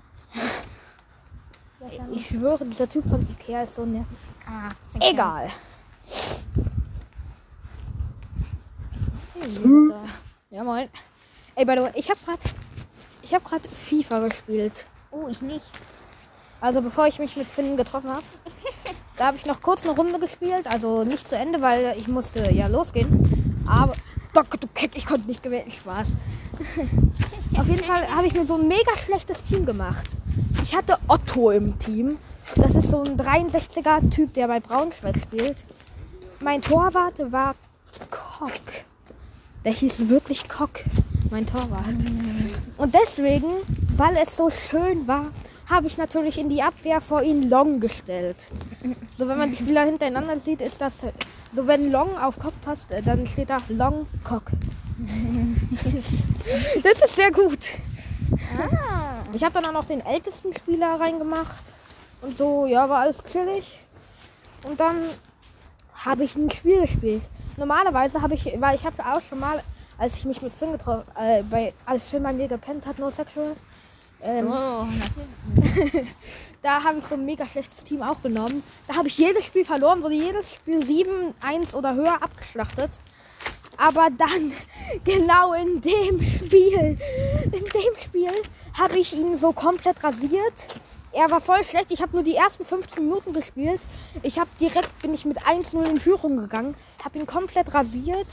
Ich 2.13 2.27
schwöre, 2.27 2.63
dieser 2.63 2.87
Typ 2.87 3.03
von 3.09 3.21
Ikea 3.29 3.63
ist 3.63 3.75
so 3.75 3.85
nervig. 3.85 4.17
Ah, 4.45 4.69
ist 4.69 4.95
ein 4.95 5.01
kleiner- 5.01 5.11
Egal. 5.11 5.51
Ja, 10.51 10.63
moin. 10.63 10.87
Ey, 11.55 11.65
by 11.65 11.73
the 11.75 11.81
way, 11.83 11.91
ich 11.95 12.09
habe 12.09 12.19
gerade 12.25 12.39
ich 13.23 13.33
habe 13.33 13.43
gerade 13.43 13.67
FIFA 13.67 14.19
gespielt. 14.29 14.85
Oh, 15.21 15.27
ich 15.27 15.41
nicht. 15.41 15.65
Also 16.61 16.81
bevor 16.81 17.07
ich 17.07 17.19
mich 17.19 17.35
mit 17.37 17.47
Finn 17.47 17.77
getroffen 17.77 18.09
habe, 18.09 18.23
da 19.17 19.27
habe 19.27 19.37
ich 19.37 19.45
noch 19.45 19.61
kurz 19.61 19.85
eine 19.85 19.95
Runde 19.95 20.19
gespielt. 20.19 20.67
Also 20.67 21.03
nicht 21.03 21.27
zu 21.27 21.35
Ende, 21.35 21.61
weil 21.61 21.95
ich 21.97 22.07
musste 22.07 22.51
ja 22.51 22.67
losgehen. 22.67 23.63
Aber 23.67 23.93
Danke, 24.37 24.59
du 24.59 24.67
Keck, 24.71 24.95
ich 24.95 25.07
konnte 25.07 25.25
nicht 25.25 25.41
gewinnen. 25.41 25.71
Spaß. 25.71 26.07
Auf 27.57 27.67
jeden 27.67 27.83
Fall 27.83 28.07
habe 28.07 28.27
ich 28.27 28.35
mir 28.35 28.45
so 28.45 28.53
ein 28.53 28.67
mega 28.67 28.95
schlechtes 29.03 29.41
Team 29.41 29.65
gemacht. 29.65 30.05
Ich 30.63 30.75
hatte 30.75 30.99
Otto 31.07 31.49
im 31.49 31.79
Team. 31.79 32.17
Das 32.55 32.75
ist 32.75 32.91
so 32.91 33.01
ein 33.01 33.17
63er 33.17 34.11
Typ, 34.11 34.35
der 34.35 34.47
bei 34.47 34.59
Braunschweig 34.59 35.17
spielt. 35.17 35.65
Mein 36.39 36.61
Torwart 36.61 37.31
war 37.31 37.55
Kock. 38.11 38.51
Der 39.65 39.71
hieß 39.71 40.07
wirklich 40.07 40.47
Kock, 40.47 40.81
mein 41.31 41.47
Torwart. 41.47 41.95
Und 42.77 42.93
deswegen, 42.93 43.47
weil 43.97 44.15
es 44.17 44.37
so 44.37 44.49
schön 44.49 45.07
war, 45.07 45.25
habe 45.69 45.87
ich 45.87 45.97
natürlich 45.97 46.37
in 46.37 46.49
die 46.49 46.61
Abwehr 46.61 47.01
vor 47.01 47.21
ihn 47.23 47.49
Long 47.49 47.79
gestellt. 47.79 48.47
So, 49.17 49.27
wenn 49.27 49.37
man 49.37 49.49
die 49.49 49.57
Spieler 49.57 49.83
hintereinander 49.83 50.39
sieht, 50.39 50.61
ist 50.61 50.79
das 50.79 50.93
so, 51.53 51.67
wenn 51.67 51.91
Long 51.91 52.17
auf 52.17 52.39
Cock 52.39 52.59
passt, 52.61 52.91
äh, 52.91 53.01
dann 53.01 53.25
steht 53.27 53.49
da 53.49 53.61
Long 53.69 54.05
Cock. 54.23 54.43
das 56.83 57.01
ist 57.03 57.15
sehr 57.15 57.31
gut. 57.31 57.69
Ah. 58.57 59.23
Ich 59.33 59.43
habe 59.43 59.53
dann 59.53 59.65
auch 59.69 59.81
noch 59.81 59.85
den 59.85 60.05
ältesten 60.05 60.53
Spieler 60.53 60.99
reingemacht. 60.99 61.73
Und 62.21 62.37
so, 62.37 62.65
ja, 62.65 62.87
war 62.89 63.01
alles 63.01 63.23
chillig. 63.23 63.79
Und 64.63 64.79
dann 64.79 64.95
habe 65.93 66.23
ich 66.23 66.35
ein 66.35 66.49
Spiel 66.49 66.81
gespielt. 66.81 67.23
Normalerweise 67.57 68.21
habe 68.21 68.35
ich, 68.35 68.45
weil 68.59 68.75
ich 68.75 68.85
habe 68.85 69.03
auch 69.03 69.21
schon 69.21 69.39
mal, 69.39 69.63
als 69.97 70.17
ich 70.17 70.25
mich 70.25 70.41
mit 70.41 70.53
Finn 70.53 70.71
getroffen, 70.71 71.05
äh, 71.19 71.43
bei, 71.43 71.73
als 71.85 72.09
Finn 72.09 72.23
mein 72.23 72.37
gepennt 72.37 72.85
hat, 72.85 72.99
No 72.99 73.09
Sexual, 73.09 73.55
ähm, 74.23 74.47
Oh, 74.47 74.85
natürlich. 74.85 76.07
da 76.61 76.83
habe 76.83 76.99
ich 76.99 77.05
so 77.05 77.15
ein 77.15 77.25
mega 77.25 77.45
schlechtes 77.45 77.83
Team 77.83 78.01
auch 78.01 78.21
genommen. 78.21 78.63
Da 78.87 78.95
habe 78.95 79.07
ich 79.07 79.17
jedes 79.17 79.45
Spiel 79.45 79.65
verloren, 79.65 80.01
wurde 80.01 80.15
jedes 80.15 80.55
Spiel 80.55 80.85
7, 80.85 81.33
1 81.41 81.73
oder 81.73 81.95
höher 81.95 82.21
abgeschlachtet. 82.21 82.91
Aber 83.77 84.09
dann, 84.09 84.51
genau 85.03 85.53
in 85.53 85.81
dem 85.81 86.23
Spiel, 86.23 86.97
in 87.45 87.51
dem 87.51 87.95
Spiel 88.01 88.31
habe 88.73 88.97
ich 88.97 89.13
ihn 89.13 89.37
so 89.37 89.53
komplett 89.53 90.03
rasiert. 90.03 90.67
Er 91.13 91.31
war 91.31 91.41
voll 91.41 91.63
schlecht. 91.63 91.91
Ich 91.91 92.01
habe 92.01 92.11
nur 92.13 92.23
die 92.23 92.35
ersten 92.35 92.65
15 92.65 93.03
Minuten 93.03 93.33
gespielt. 93.33 93.81
Ich 94.23 94.39
habe 94.39 94.49
direkt, 94.59 95.01
bin 95.01 95.13
ich 95.13 95.25
mit 95.25 95.39
1-0 95.41 95.83
in 95.83 95.99
Führung 95.99 96.37
gegangen. 96.37 96.75
Habe 97.03 97.19
ihn 97.19 97.25
komplett 97.25 97.73
rasiert. 97.73 98.27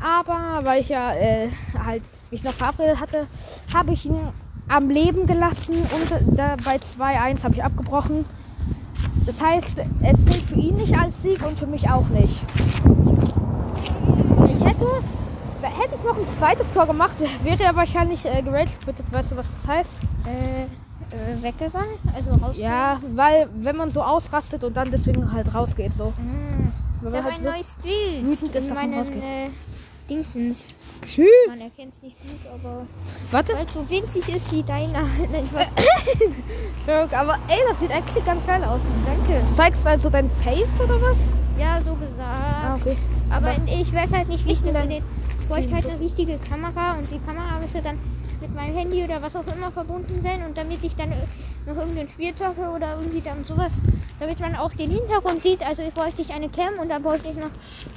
Aber 0.00 0.64
weil 0.64 0.80
ich 0.80 0.88
ja 0.88 1.14
äh, 1.14 1.48
halt 1.84 2.02
mich 2.30 2.42
noch 2.42 2.52
verabredet 2.52 3.00
hatte, 3.00 3.26
habe 3.72 3.92
ich 3.92 4.06
ihn 4.06 4.18
am 4.68 4.88
Leben 4.90 5.26
gelassen 5.26 5.74
und 5.76 6.36
da 6.38 6.56
bei 6.64 6.76
2-1 6.76 7.42
habe 7.44 7.54
ich 7.54 7.64
abgebrochen. 7.64 8.24
Das 9.26 9.40
heißt, 9.42 9.78
es 9.78 10.24
zählt 10.24 10.44
für 10.44 10.54
ihn 10.54 10.76
nicht 10.76 10.96
als 10.96 11.22
Sieg 11.22 11.44
und 11.44 11.58
für 11.58 11.66
mich 11.66 11.88
auch 11.88 12.08
nicht. 12.08 12.42
Ich 14.44 14.64
hätte, 14.64 14.86
hätte 15.62 15.94
ich 15.96 16.04
noch 16.04 16.16
ein 16.16 16.26
zweites 16.38 16.70
Tor 16.72 16.86
gemacht, 16.86 17.16
wäre 17.42 17.62
er 17.64 17.74
wahrscheinlich 17.74 18.24
äh, 18.26 18.42
geraged 18.42 18.80
quittet. 18.84 19.12
Weißt 19.12 19.32
du, 19.32 19.36
was 19.36 19.46
das 19.62 19.68
heißt? 19.76 19.90
Äh, 20.26 20.62
äh, 20.62 21.42
weggegangen? 21.42 21.88
Also 22.14 22.30
raus. 22.44 22.56
Ja, 22.56 23.00
weil 23.14 23.48
wenn 23.60 23.76
man 23.76 23.90
so 23.90 24.02
ausrastet 24.02 24.62
und 24.64 24.76
dann 24.76 24.90
deswegen 24.90 25.32
halt 25.32 25.52
rausgeht, 25.54 25.92
so. 25.94 26.12
Hm. 26.16 26.72
Wenn 27.02 27.08
Ich 27.08 27.12
man 27.12 27.24
habe 27.24 27.24
halt 27.24 27.34
ein 27.34 27.44
so 27.44 27.50
neues 27.50 27.76
Bild. 27.82 28.24
wütend 28.24 28.54
ist, 28.54 28.70
dass 28.70 28.74
man 28.76 28.94
rausgeht. 28.94 29.22
Äh, 30.06 30.08
Dingsens. 30.08 30.68
Tschüss. 31.04 31.26
Man 31.48 31.60
erkennt 31.60 31.92
es 31.92 32.02
nicht 32.02 32.16
gut, 32.20 32.40
aber 32.52 32.86
Warte. 33.30 33.54
weil 33.54 33.66
es 33.66 33.72
so 33.72 33.88
winzig 33.88 34.28
ist 34.28 34.52
wie 34.52 34.62
deiner. 34.62 35.02
Nein, 35.02 35.48
was? 35.52 35.66
Joke, 36.86 37.16
Aber 37.16 37.34
ey, 37.48 37.58
das 37.68 37.80
sieht 37.80 37.90
eigentlich 37.90 38.24
ganz 38.24 38.46
geil 38.46 38.62
aus. 38.64 38.80
Danke. 39.04 39.42
Zeigst 39.56 39.84
du 39.84 39.88
also 39.88 40.10
dein 40.10 40.30
Face 40.42 40.80
oder 40.82 41.00
was? 41.00 41.18
Ja, 41.58 41.80
so 41.82 41.94
gesagt. 41.94 42.20
Ah, 42.20 42.76
okay. 42.80 42.96
Aber 43.30 43.52
ich 43.66 43.92
weiß 43.92 44.12
halt 44.12 44.28
nicht, 44.28 44.44
wie 44.46 44.52
ich 44.52 44.62
das 44.62 44.84
in 44.84 44.90
den. 44.90 45.02
Ich 45.40 45.48
bräuchte 45.48 45.74
halt 45.74 45.86
eine 45.86 46.00
richtige 46.00 46.38
Kamera 46.38 46.94
und 46.98 47.08
die 47.10 47.20
Kamera 47.20 47.58
müsste 47.60 47.80
dann 47.80 47.98
mit 48.40 48.54
meinem 48.54 48.76
Handy 48.76 49.04
oder 49.04 49.22
was 49.22 49.36
auch 49.36 49.46
immer 49.56 49.70
verbunden 49.70 50.20
sein 50.22 50.44
und 50.44 50.56
damit 50.56 50.82
ich 50.82 50.94
dann 50.96 51.12
noch 51.66 51.76
irgendein 51.76 52.08
Spiel 52.08 52.32
zocke 52.34 52.70
oder 52.74 52.96
irgendwie 52.96 53.20
dann 53.20 53.44
sowas, 53.44 53.72
damit 54.20 54.38
man 54.40 54.54
auch 54.54 54.72
den 54.72 54.90
Hintergrund 54.90 55.42
sieht. 55.42 55.66
Also 55.66 55.82
ich 55.82 55.92
bräuchte 55.92 56.22
ich 56.22 56.32
eine 56.32 56.48
Cam 56.48 56.78
und 56.80 56.88
dann 56.88 57.02
bräuchte 57.02 57.28
ich 57.28 57.36
noch 57.36 57.50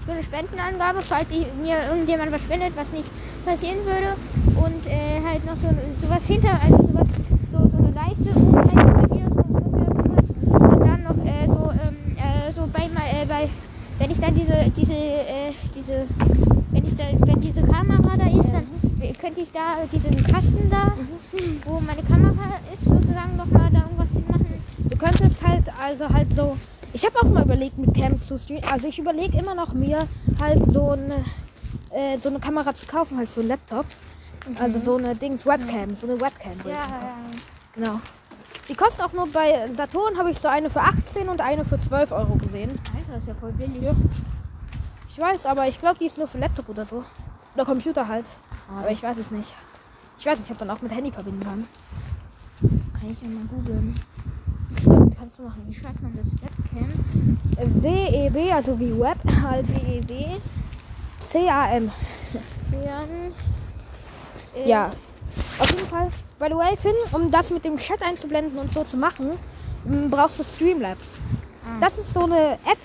so 0.05 0.11
eine 0.11 0.23
Spendenangabe, 0.23 1.01
falls 1.01 1.29
ich, 1.29 1.45
mir 1.61 1.77
irgendjemand 1.89 2.31
was 2.31 2.41
spendet, 2.41 2.73
was 2.75 2.91
nicht 2.91 3.09
passieren 3.45 3.77
würde. 3.85 4.15
Und 4.55 4.87
äh, 4.87 5.21
halt 5.23 5.45
noch 5.45 5.55
so 5.55 5.69
sowas 6.01 6.25
hinter, 6.25 6.59
also 6.63 6.77
sowas, 6.77 7.07
so, 7.51 7.57
so 7.69 7.77
eine 7.77 7.91
Leiste. 7.93 8.31
Und 8.33 8.65
dann 10.81 11.03
noch 11.03 11.17
äh, 11.25 11.45
so, 11.47 11.71
ähm, 11.71 11.95
äh, 12.17 12.49
äh, 12.49 13.47
wenn 13.99 14.11
ich 14.11 14.19
dann 14.19 14.33
diese, 14.33 14.71
diese, 14.75 14.95
diese, 15.75 16.07
wenn 16.71 16.85
ich 16.85 16.95
dann, 16.95 17.19
wenn 17.27 17.41
diese 17.41 17.61
Kamera 17.61 18.17
da 18.17 18.25
ist, 18.25 18.51
dann 18.53 18.88
könnte 19.19 19.41
ich 19.41 19.51
da 19.51 19.77
diesen 19.91 20.15
Kasten 20.25 20.69
da, 20.69 20.93
wo 21.65 21.79
meine 21.79 22.03
Kamera 22.03 22.55
ist, 22.73 22.85
sozusagen 22.85 23.35
nochmal 23.35 23.69
da 23.71 23.79
irgendwas 23.79 24.09
hinmachen. 24.11 24.63
Du 24.77 24.97
könntest 24.97 25.43
halt, 25.45 25.65
also 25.79 26.09
halt 26.09 26.33
so. 26.35 26.57
Ich 26.93 27.05
habe 27.05 27.15
auch 27.19 27.29
mal 27.29 27.43
überlegt, 27.43 27.77
mit 27.77 27.93
Cam 27.93 28.21
zu 28.21 28.37
streamen. 28.39 28.63
Also 28.63 28.87
ich 28.87 28.97
überlege 28.97 29.37
immer 29.37 29.53
noch 29.53 29.73
mir 29.73 30.07
halt 30.39 30.65
so 30.65 30.91
eine, 30.91 31.23
äh, 31.91 32.17
so 32.17 32.29
eine 32.29 32.39
Kamera 32.39 32.73
zu 32.73 32.87
kaufen, 32.87 33.17
halt 33.17 33.29
für 33.29 33.41
einen 33.41 33.49
Laptop. 33.49 33.85
Also 34.59 34.79
so 34.79 34.95
eine 34.95 35.15
Dings, 35.15 35.45
Webcam, 35.45 35.93
so 35.93 36.07
eine 36.07 36.19
Webcam. 36.19 36.53
so 36.63 36.69
Ja, 36.69 36.81
Genau. 37.75 37.99
Die 38.67 38.75
kostet 38.75 39.03
auch 39.03 39.13
nur 39.13 39.27
bei 39.27 39.67
Saturn, 39.75 40.17
habe 40.17 40.31
ich 40.31 40.39
so 40.39 40.47
eine 40.47 40.69
für 40.69 40.81
18 40.81 41.27
und 41.27 41.41
eine 41.41 41.65
für 41.65 41.77
12 41.77 42.11
Euro 42.11 42.35
gesehen. 42.35 42.69
Alter, 42.69 43.13
das 43.13 43.21
ist 43.23 43.27
ja 43.27 43.33
voll 43.33 43.51
billig. 43.51 43.81
Ja. 43.81 43.93
Ich 45.09 45.17
weiß, 45.19 45.45
aber 45.47 45.67
ich 45.67 45.79
glaube, 45.79 45.97
die 45.99 46.05
ist 46.05 46.17
nur 46.17 46.27
für 46.27 46.37
Laptop 46.37 46.69
oder 46.69 46.85
so. 46.85 47.03
Oder 47.55 47.65
Computer 47.65 48.07
halt. 48.07 48.25
Aber 48.69 48.91
ich 48.91 49.01
weiß 49.01 49.17
es 49.17 49.31
nicht. 49.31 49.53
Ich 50.17 50.25
weiß 50.25 50.39
nicht, 50.39 50.51
ob 50.51 50.59
man 50.59 50.69
auch 50.71 50.81
mit 50.81 50.91
Handy 50.93 51.11
verbinden 51.11 51.43
kann. 51.43 51.67
Kann 52.99 53.09
ich 53.09 53.21
ja 53.21 53.27
mal 53.29 53.45
googeln. 53.47 53.95
Stimmt. 54.79 55.17
kannst 55.17 55.39
du 55.39 55.43
machen. 55.43 55.63
Wie 55.67 55.73
schreibt 55.73 56.01
man 56.01 56.15
das 56.15 56.31
Webcam? 56.33 57.37
W-E-B, 57.83 58.51
also 58.51 58.79
wie 58.79 58.97
Web, 58.99 59.17
halt 59.43 59.67
WEB. 59.69 60.41
C-A-M. 61.19 61.91
Äh, 64.55 64.69
Ja. 64.69 64.91
Auf 65.59 65.69
jeden 65.71 65.85
Fall, 65.87 66.09
by 66.39 66.45
the 66.49 66.55
way, 66.55 66.75
Finn, 66.77 66.93
um 67.11 67.29
das 67.31 67.49
mit 67.49 67.63
dem 67.65 67.77
Chat 67.77 68.01
einzublenden 68.01 68.57
und 68.57 68.71
so 68.71 68.83
zu 68.83 68.97
machen, 68.97 69.31
brauchst 70.09 70.39
du 70.39 70.43
Streamlabs. 70.43 71.01
Ah. 71.65 71.77
Das 71.79 71.97
ist 71.97 72.13
so 72.13 72.21
eine 72.23 72.53
App, 72.53 72.77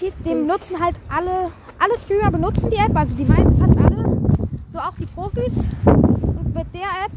die 0.00 0.10
benutzen 0.22 0.78
halt 0.82 0.96
alle, 1.08 1.50
alle 1.78 1.98
Streamer 1.98 2.30
benutzen 2.30 2.70
die 2.70 2.76
App, 2.76 2.94
also 2.94 3.14
die 3.14 3.24
meinen 3.24 3.56
fast 3.58 3.75
so 4.76 4.82
auch 4.82 4.94
die 4.98 5.06
Profis. 5.06 5.54
Und 5.84 6.54
mit 6.54 6.66
der 6.74 6.90
App, 7.04 7.12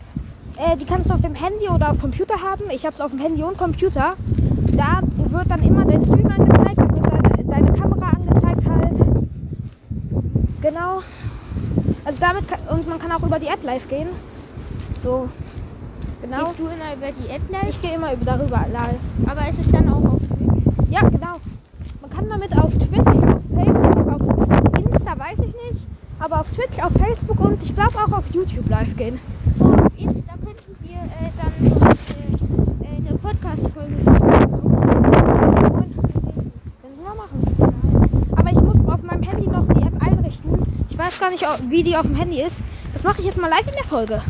äh, 0.58 0.78
die 0.78 0.86
kannst 0.86 1.10
du 1.10 1.14
auf 1.14 1.22
dem 1.22 1.36
Handy 1.36 1.68
oder 1.68 1.92
auf 1.92 2.00
Computer 2.00 2.36
haben. 2.36 2.70
Ich 2.72 2.86
habe 2.86 2.96
es 2.96 3.02
auf 3.02 3.12
dem 3.12 3.20
Handy 3.20 3.44
und 3.44 3.58
Computer. 3.58 4.14
Da 4.72 5.02
wird 5.16 5.52
dann 5.52 5.64
immer 5.64 5.84
dein 5.86 6.02
Stream 6.04 6.28
angezeigt, 6.28 6.78
da 6.78 6.96
wird 6.96 7.06
deine, 7.06 7.44
deine 7.46 7.74
Kamera 7.74 8.12
angezeigt 8.16 8.70
halt. 8.70 8.98
Genau. 10.62 11.02
Also 12.06 12.20
damit 12.20 12.48
kann, 12.48 12.60
und 12.70 12.88
man 12.88 13.00
kann 13.00 13.12
auch 13.12 13.24
über 13.24 13.40
die 13.40 13.48
App 13.48 13.64
live 13.64 13.88
gehen. 13.90 14.08
So. 15.04 15.28
Genau. 16.22 16.38
Gehst 16.38 16.60
du 16.60 16.64
immer 16.64 16.94
über 16.96 17.12
die 17.12 17.30
App 17.30 17.42
live? 17.52 17.70
Ich 17.70 17.82
gehe 17.82 17.96
immer 17.96 18.14
über, 18.14 18.26
darüber 18.26 18.66
live. 18.72 19.00
Aber 19.26 19.50
ist 19.50 19.60
es 19.60 19.72
dann 19.72 19.90
auch 19.90 20.14
auf 20.14 20.20
Twitch? 20.20 20.92
Ja, 20.92 21.02
genau. 21.02 21.36
Man 22.02 22.10
kann 22.10 22.30
damit 22.30 22.58
auf 22.58 22.72
Twitch, 22.78 23.00
auf 23.00 23.42
Facebook, 23.54 24.14
auf 24.14 24.22
Insta, 24.78 25.20
weiß 25.20 25.40
ich 25.40 25.54
nicht. 25.54 25.69
Aber 26.20 26.42
auf 26.42 26.50
Twitch, 26.52 26.78
auf 26.84 26.92
Facebook 26.94 27.40
und 27.40 27.64
ich 27.64 27.74
glaube 27.74 27.96
auch 27.98 28.12
auf 28.18 28.24
YouTube 28.34 28.70
live 28.70 28.96
gehen. 28.98 29.20
Oh, 29.60 29.64
auf 29.66 29.92
Insta 29.98 30.34
könnten 30.34 30.76
wir 30.82 30.98
äh, 30.98 31.32
dann 31.38 31.54
äh, 31.66 31.94
äh, 32.84 32.98
eine 32.98 33.18
Podcast-Folge 33.18 33.96
machen. 34.04 34.30
Können 36.82 37.00
wir 37.04 37.16
machen. 37.16 38.34
Aber 38.36 38.50
ich 38.52 38.62
muss 38.62 38.78
auf 38.94 39.02
meinem 39.04 39.24
Handy 39.24 39.48
noch 39.48 39.66
die 39.68 39.82
App 39.82 40.06
einrichten. 40.06 40.58
Ich 40.90 40.98
weiß 40.98 41.20
gar 41.20 41.30
nicht, 41.30 41.46
wie 41.70 41.84
die 41.84 41.96
auf 41.96 42.06
dem 42.06 42.16
Handy 42.16 42.42
ist. 42.42 42.58
Das 42.94 43.04
mache 43.04 43.20
ich 43.22 43.28
jetzt 43.28 43.38
mal 43.38 43.50
live 43.50 43.68
in 43.68 43.76
der 43.76 43.86
Folge. 43.86 44.22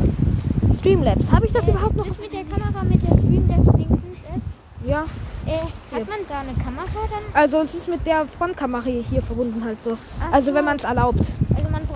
Streamlabs. 0.78 1.30
Habe 1.32 1.46
ich 1.46 1.52
das 1.52 1.66
überhaupt 1.68 1.96
noch? 1.96 2.06
Das 2.06 2.18
mit 2.18 2.32
der 2.32 2.44
Kamera, 2.44 2.82
mit 2.84 3.02
der 3.02 3.08
Streamlabs-Dingsens-App. 3.16 4.40
Ja. 4.86 5.04
Äh, 5.46 5.56
hat 5.96 6.08
man 6.08 6.18
da 6.28 6.40
eine 6.40 6.52
Kamera 6.52 6.84
dann? 7.10 7.22
Also 7.34 7.58
es 7.62 7.74
ist 7.74 7.88
mit 7.88 8.06
der 8.06 8.26
Frontkamera 8.26 8.82
hier, 8.84 9.02
hier 9.02 9.22
verbunden 9.22 9.62
halt 9.64 9.82
so. 9.82 9.96
Ach 10.20 10.32
Also 10.34 10.50
so. 10.50 10.54
wenn 10.56 10.64
man 10.64 10.76
es 10.76 10.84
erlaubt. 10.84 11.26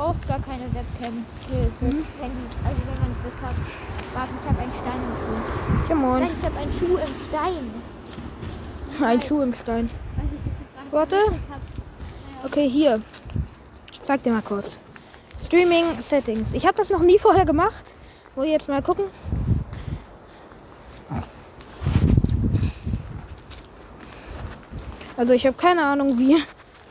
Braucht 0.05 0.29
gar 0.29 0.39
keine 0.41 0.65
Webcam 0.65 1.25
für, 1.49 1.55
für 1.79 1.85
Mhm. 1.87 2.05
das 2.05 2.23
Handy. 2.23 2.45
Also 2.63 2.81
wenn 2.85 3.01
man 3.01 3.17
Glück 3.23 3.41
hat. 3.41 3.55
Warte, 4.13 4.35
ich 4.39 4.49
habe 4.51 4.59
einen 4.61 4.73
Stein 4.73 5.01
im 5.01 5.17
Schuh. 5.17 5.89
Ja 5.89 5.95
moin. 5.95 6.21
Nein, 6.21 6.31
ich 6.39 6.45
habe 6.45 6.59
einen 6.59 6.73
Schuh 6.75 6.97
im 6.99 7.15
Stein. 7.27 7.83
Ein 9.03 9.21
Schuh 9.23 9.41
im 9.41 9.55
Stein. 9.55 9.89
Das 9.89 10.93
Warte. 10.93 11.17
Okay, 12.45 12.69
hier. 12.69 13.01
Ich 13.95 14.03
zeig 14.03 14.23
dir 14.23 14.35
mal 14.35 14.43
kurz. 14.43 14.77
Streaming 15.43 15.87
Settings. 16.03 16.53
Ich 16.53 16.67
habe 16.67 16.77
das 16.77 16.91
noch 16.91 17.01
nie 17.01 17.19
vorher 17.19 17.47
gemacht. 17.47 17.95
Ich 18.37 18.45
jetzt 18.45 18.69
mal 18.69 18.83
gucken. 18.83 19.07
Also 25.17 25.33
ich 25.33 25.47
habe 25.47 25.57
keine 25.57 25.83
Ahnung, 25.83 26.19
wie 26.19 26.37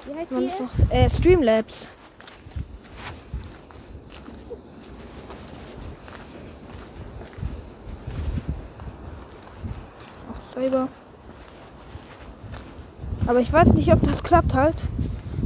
Wie 0.06 0.15
heißt 0.19 0.32
man 0.32 0.47
das 0.47 0.60
macht. 0.60 0.91
Äh, 0.91 1.08
Streamlabs. 1.12 1.89
Selber. 10.54 10.88
Aber 13.26 13.39
ich 13.39 13.52
weiß 13.52 13.74
nicht, 13.74 13.92
ob 13.92 14.04
das 14.04 14.22
klappt 14.22 14.54
halt. 14.54 14.76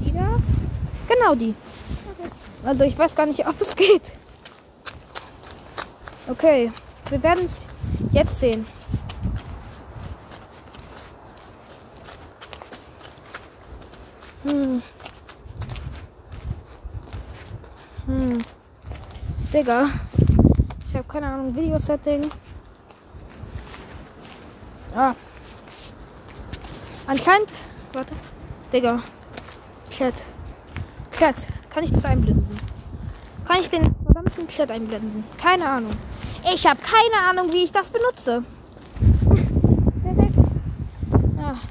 Die 0.05 0.11
da? 0.11 0.37
Genau 1.07 1.35
die. 1.35 1.55
Also 2.65 2.83
ich 2.83 2.97
weiß 2.97 3.15
gar 3.15 3.25
nicht, 3.25 3.47
ob 3.47 3.59
es 3.61 3.75
geht. 3.75 4.11
Okay, 6.27 6.71
wir 7.09 7.23
werden 7.23 7.45
es 7.45 7.61
jetzt 8.11 8.39
sehen. 8.39 8.65
Hm. 14.43 14.81
Hm. 18.07 18.43
Digga. 19.53 19.89
Ich 20.85 20.95
habe 20.95 21.07
keine 21.07 21.27
Ahnung. 21.27 21.55
Video-Setting. 21.55 22.29
Ah. 24.97 25.13
Anscheinend. 27.05 27.51
Warte. 27.93 28.13
Digga. 28.73 28.99
Chat. 29.91 30.23
Chat. 31.11 31.45
Kann 31.69 31.83
ich 31.83 31.93
das 31.93 32.03
einblenden? 32.03 32.59
Kann 33.47 33.61
ich 33.61 33.69
den 33.69 33.93
verdammten 34.03 34.47
Chat 34.47 34.71
einblenden? 34.71 35.23
Keine 35.39 35.69
Ahnung. 35.69 35.91
Ich 36.51 36.65
habe 36.65 36.79
keine 36.81 37.29
Ahnung, 37.29 37.53
wie 37.53 37.63
ich 37.63 37.71
das 37.71 37.91
benutze. 37.91 38.43
Ja. 41.37 41.55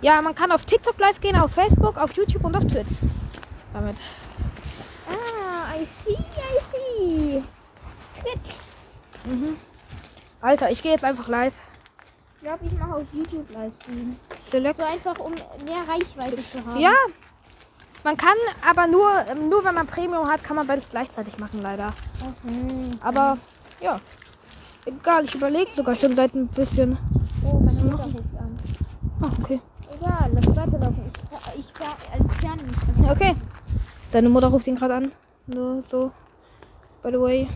Ja, 0.00 0.22
man 0.22 0.32
kann 0.32 0.52
auf 0.52 0.64
TikTok 0.64 0.96
live 1.00 1.20
gehen, 1.20 1.34
auf 1.34 1.50
Facebook, 1.50 1.98
auf 1.98 2.12
YouTube 2.12 2.44
und 2.44 2.56
auf 2.56 2.64
Twitch. 2.64 2.86
Damit. 3.74 3.96
Ah, 5.08 5.74
I 5.76 5.84
see, 5.84 6.14
I 6.14 7.40
see. 7.42 7.42
Mhm. 9.28 9.56
Alter, 10.40 10.70
ich 10.70 10.82
gehe 10.82 10.92
jetzt 10.92 11.04
einfach 11.04 11.28
live. 11.28 11.52
Ich 12.36 12.42
glaube, 12.42 12.64
ich 12.64 12.72
mache 12.78 12.94
auf 12.96 13.02
YouTube 13.12 13.48
Livestreams. 13.50 14.12
Select. 14.50 14.78
So 14.78 14.84
einfach, 14.84 15.18
um 15.18 15.32
mehr 15.32 15.82
Reichweite 15.88 16.36
zu 16.36 16.64
haben. 16.64 16.78
Ja. 16.80 16.92
Man 18.04 18.16
kann, 18.16 18.36
aber 18.68 18.86
nur, 18.86 19.10
ähm, 19.28 19.48
nur 19.48 19.64
wenn 19.64 19.74
man 19.74 19.86
Premium 19.86 20.28
hat, 20.28 20.44
kann 20.44 20.54
man 20.56 20.66
beides 20.66 20.88
gleichzeitig 20.88 21.36
machen, 21.38 21.60
leider. 21.62 21.92
Mhm. 22.44 22.92
Aber 23.00 23.36
ja. 23.80 24.00
Egal, 24.86 25.24
ich 25.24 25.34
überlege 25.34 25.70
sogar 25.72 25.96
schon 25.96 26.14
seit 26.14 26.34
ein 26.34 26.46
bisschen. 26.46 26.96
Oh, 27.44 27.58
meine 27.58 27.82
Mutter 27.82 28.04
ruft 28.04 28.16
an. 28.38 28.58
Ah, 29.20 29.30
okay. 29.42 29.60
Egal, 30.00 30.30
lass 30.32 30.56
weiterlaufen. 30.56 31.04
Ich, 31.54 31.58
ich, 31.58 31.66
ich 31.74 32.20
entferne 32.20 32.62
mich. 32.62 32.76
von 32.76 33.02
der- 33.02 33.10
Okay. 33.12 33.34
Seine 34.10 34.28
Mutter 34.30 34.46
ruft 34.46 34.66
ihn 34.68 34.76
gerade 34.76 34.94
an. 34.94 35.12
Nur 35.48 35.82
so. 35.90 36.12
By 37.02 37.10
the 37.10 37.20
way. 37.20 37.48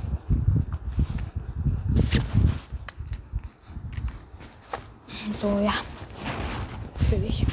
So, 5.33 5.59
ja. 5.65 5.73
Natürlich. 7.01 7.47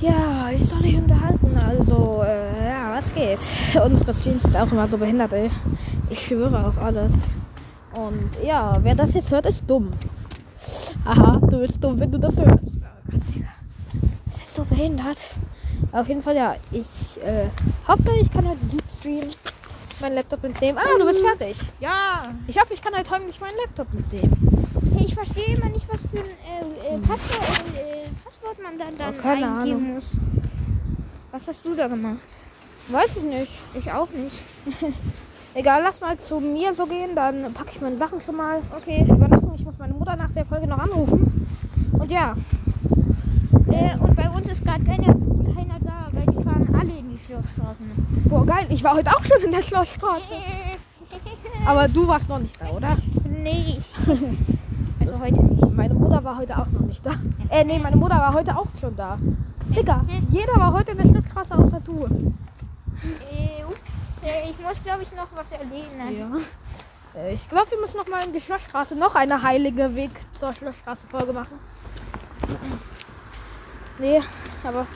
Ja, 0.00 0.50
ich 0.50 0.64
soll 0.64 0.80
dich 0.80 0.96
unterhalten. 0.96 1.56
Also, 1.58 2.22
äh, 2.24 2.68
ja, 2.68 2.96
was 2.96 3.12
geht? 3.14 3.38
Unsere 3.84 4.14
Streams 4.14 4.42
sind 4.42 4.56
auch 4.56 4.70
immer 4.70 4.88
so 4.88 4.96
behindert, 4.96 5.32
ey. 5.32 5.50
Ich 6.08 6.26
schwöre 6.26 6.66
auf 6.66 6.78
alles. 6.78 7.12
Und 7.94 8.30
ja, 8.44 8.78
wer 8.82 8.94
das 8.94 9.14
jetzt 9.14 9.30
hört, 9.30 9.46
ist 9.46 9.62
dumm. 9.66 9.90
Aha, 11.04 11.38
du 11.50 11.58
bist 11.58 11.82
dumm, 11.82 11.98
wenn 11.98 12.10
du 12.10 12.18
das 12.18 12.36
hörst. 12.36 12.48
Oh 12.50 13.10
Gott. 13.10 13.44
Das 14.26 14.36
ist 14.36 14.54
so 14.54 14.64
behindert. 14.64 15.18
Auf 15.92 16.08
jeden 16.08 16.22
Fall, 16.22 16.36
ja. 16.36 16.54
Ich 16.70 17.22
äh, 17.22 17.48
hoffe, 17.86 18.10
ich 18.20 18.30
kann 18.30 18.48
heute 18.48 18.64
gut 18.70 18.84
streamen. 18.98 19.30
Mein 20.00 20.14
Laptop 20.14 20.42
mitnehmen. 20.42 20.78
Ah, 20.78 20.98
du 20.98 21.04
bist 21.06 21.20
fertig. 21.20 21.58
Ja. 21.80 22.32
Ich 22.46 22.60
hoffe, 22.60 22.74
ich 22.74 22.80
kann 22.82 22.94
heute 22.96 23.10
heimlich 23.10 23.40
meinen 23.40 23.56
Laptop 23.64 23.92
mitnehmen. 23.92 24.70
Hey, 24.94 25.06
ich 25.06 25.14
verstehe 25.14 25.56
immer 25.56 25.68
nicht, 25.70 25.86
was 25.92 26.02
für 26.02 26.18
ein 26.18 26.24
äh, 26.24 26.94
äh, 26.94 26.98
Passwort, 27.00 27.64
äh, 27.74 28.08
Passwort 28.24 28.62
man 28.62 28.78
dann, 28.78 28.96
dann 28.96 29.14
Oh, 29.18 29.22
keine 29.22 29.46
eingeben 29.58 29.76
Ahnung. 29.78 29.94
muss. 29.94 30.04
Was 31.32 31.48
hast 31.48 31.64
du 31.66 31.74
da 31.74 31.88
gemacht? 31.88 32.18
Weiß 32.88 33.16
ich 33.16 33.22
nicht. 33.24 33.52
Ich 33.74 33.90
auch 33.92 34.08
nicht. 34.10 34.36
Egal, 35.54 35.82
lass 35.82 36.00
mal 36.00 36.16
zu 36.18 36.38
mir 36.40 36.72
so 36.72 36.86
gehen. 36.86 37.14
Dann 37.16 37.52
packe 37.52 37.70
ich 37.72 37.80
meine 37.80 37.96
Sachen 37.96 38.20
schon 38.20 38.36
mal. 38.36 38.60
Okay. 38.76 39.04
Übernachtung. 39.08 39.54
Ich 39.56 39.64
muss 39.64 39.78
meine 39.78 39.94
Mutter 39.94 40.14
nach 40.16 40.30
der 40.30 40.46
Folge 40.46 40.66
noch 40.68 40.78
anrufen. 40.78 41.46
Und 41.92 42.10
ja. 42.10 42.34
Äh, 43.68 43.96
und 43.98 44.14
bei 44.16 44.28
uns 44.30 44.46
ist 44.46 44.64
gerade 44.64 44.84
keine, 44.84 45.06
keiner 45.06 45.78
da, 45.84 46.07
alle 46.78 46.92
in 46.98 47.10
die 47.10 47.18
Schlossstraßen. 47.18 48.24
Boah, 48.26 48.46
geil. 48.46 48.66
Ich 48.70 48.82
war 48.84 48.94
heute 48.94 49.10
auch 49.10 49.24
schon 49.24 49.42
in 49.44 49.52
der 49.52 49.62
Schlossstraße. 49.62 50.24
Aber 51.66 51.88
du 51.88 52.06
warst 52.06 52.28
noch 52.28 52.38
nicht 52.38 52.60
da, 52.60 52.68
oder? 52.70 52.96
nee. 53.24 53.80
Also 55.00 55.20
heute 55.20 55.42
nicht. 55.42 55.70
Meine 55.74 55.94
Mutter 55.94 56.22
war 56.22 56.36
heute 56.36 56.58
auch 56.58 56.66
noch 56.66 56.80
nicht 56.80 57.06
da. 57.06 57.12
Äh, 57.48 57.64
nee, 57.64 57.78
meine 57.78 57.96
Mutter 57.96 58.16
war 58.16 58.34
heute 58.34 58.54
auch 58.58 58.66
schon 58.80 58.94
da. 58.96 59.16
Digga, 59.68 60.04
jeder 60.30 60.54
war 60.56 60.72
heute 60.72 60.90
in 60.92 60.98
der 60.98 61.04
Schlossstraße 61.08 61.54
außer 61.54 61.80
du. 61.80 62.04
Äh, 62.04 63.64
ups. 63.64 64.22
Äh, 64.24 64.50
ich 64.50 64.58
muss, 64.60 64.82
glaube 64.82 65.02
ich, 65.04 65.12
noch 65.12 65.28
was 65.34 65.52
erledigen. 65.52 66.18
Ja. 66.18 67.20
Äh, 67.22 67.32
Ich 67.32 67.48
glaube, 67.48 67.70
wir 67.70 67.80
müssen 67.80 67.96
noch 67.98 68.08
mal 68.08 68.24
in 68.26 68.32
die 68.34 68.40
Schlossstraße 68.40 68.96
noch 68.96 69.14
eine 69.14 69.40
heilige 69.40 69.94
Weg 69.94 70.10
zur 70.38 70.52
Schlossstraße 70.52 71.06
Folge 71.08 71.32
machen. 71.32 71.58
Nee, 73.98 74.20
aber. 74.64 74.86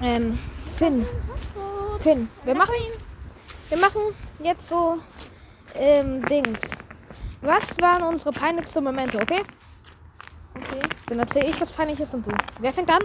Ähm, 0.00 0.38
Finn. 0.76 1.04
Finn, 2.00 2.28
wir 2.44 2.54
machen, 2.54 2.74
wir 3.68 3.78
machen 3.78 4.00
jetzt 4.42 4.68
so 4.68 4.98
ähm, 5.74 6.24
Dings. 6.26 6.60
Was 7.40 7.64
waren 7.80 8.02
unsere 8.04 8.32
peinlichsten 8.32 8.84
Momente, 8.84 9.20
okay? 9.20 9.42
Okay. 10.54 10.80
Dann 11.06 11.18
erzähle 11.20 11.46
ich 11.46 11.60
was 11.60 11.72
Peinliches 11.72 12.12
und 12.14 12.26
du. 12.26 12.30
Wer 12.60 12.72
fängt 12.72 12.90
an? 12.90 13.02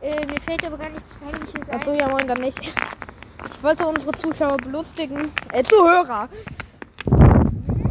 Äh, 0.00 0.26
mir 0.26 0.40
fällt 0.40 0.64
aber 0.64 0.78
gar 0.78 0.90
nichts 0.90 1.14
Peinliches 1.14 1.68
ein. 1.68 1.80
Achso, 1.80 1.92
ja, 1.92 2.08
moin, 2.08 2.26
dann 2.26 2.40
nicht. 2.40 2.58
Ich 2.60 3.62
wollte 3.62 3.86
unsere 3.86 4.12
Zuschauer 4.12 4.56
belustigen. 4.56 5.30
Äh, 5.52 5.62
Zuhörer. 5.62 6.28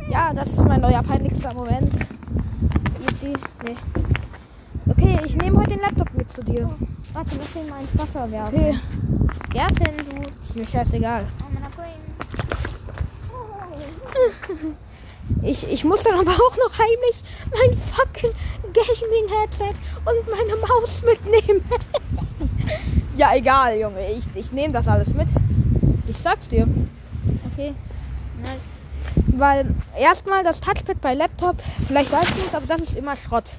Ja, 0.09 0.33
das 0.33 0.49
ist 0.49 0.65
mein 0.65 0.81
neuer 0.81 1.03
peinlichster 1.03 1.53
Moment. 1.53 1.93
Easy. 3.01 3.33
Nee. 3.63 3.77
Okay, 5.01 5.19
ich 5.25 5.35
nehme 5.35 5.57
heute 5.57 5.71
den 5.71 5.79
Laptop 5.79 6.13
mit 6.13 6.31
zu 6.31 6.43
dir. 6.43 6.69
Warte, 7.13 7.31
lass 7.35 7.55
ihn 7.55 7.67
mal 7.69 7.81
ins 7.81 7.97
Wasser 7.97 8.31
werfen. 8.31 8.55
Okay. 8.55 8.79
Werfen, 9.51 9.97
du. 9.97 10.21
Ist 10.43 10.55
mir 10.55 10.67
scheißegal. 10.67 11.25
Oh. 13.33 14.67
Ich, 15.43 15.65
ich 15.71 15.85
muss 15.85 16.03
dann 16.03 16.19
aber 16.19 16.31
auch 16.31 16.57
noch 16.57 16.77
heimlich 16.77 17.23
mein 17.51 17.77
fucking 17.77 18.31
Gaming-Headset 18.73 19.73
und 20.05 20.29
meine 20.29 20.55
Maus 20.57 21.03
mitnehmen. 21.03 21.63
ja, 23.17 23.33
egal, 23.33 23.79
Junge. 23.79 24.01
Ich, 24.11 24.25
ich 24.35 24.51
nehme 24.51 24.73
das 24.73 24.87
alles 24.89 25.13
mit. 25.13 25.29
Ich 26.07 26.17
sag's 26.17 26.49
dir. 26.49 26.67
Okay. 27.51 27.73
Nice. 28.41 28.51
Weil 29.37 29.73
erstmal 29.97 30.43
das 30.43 30.59
Touchpad 30.59 30.99
bei 30.99 31.13
Laptop, 31.13 31.55
vielleicht 31.87 32.11
weißt 32.11 32.31
du 32.31 32.41
es, 32.47 32.53
aber 32.53 32.67
das 32.67 32.81
ist 32.81 32.97
immer 32.97 33.15
Schrott. 33.15 33.53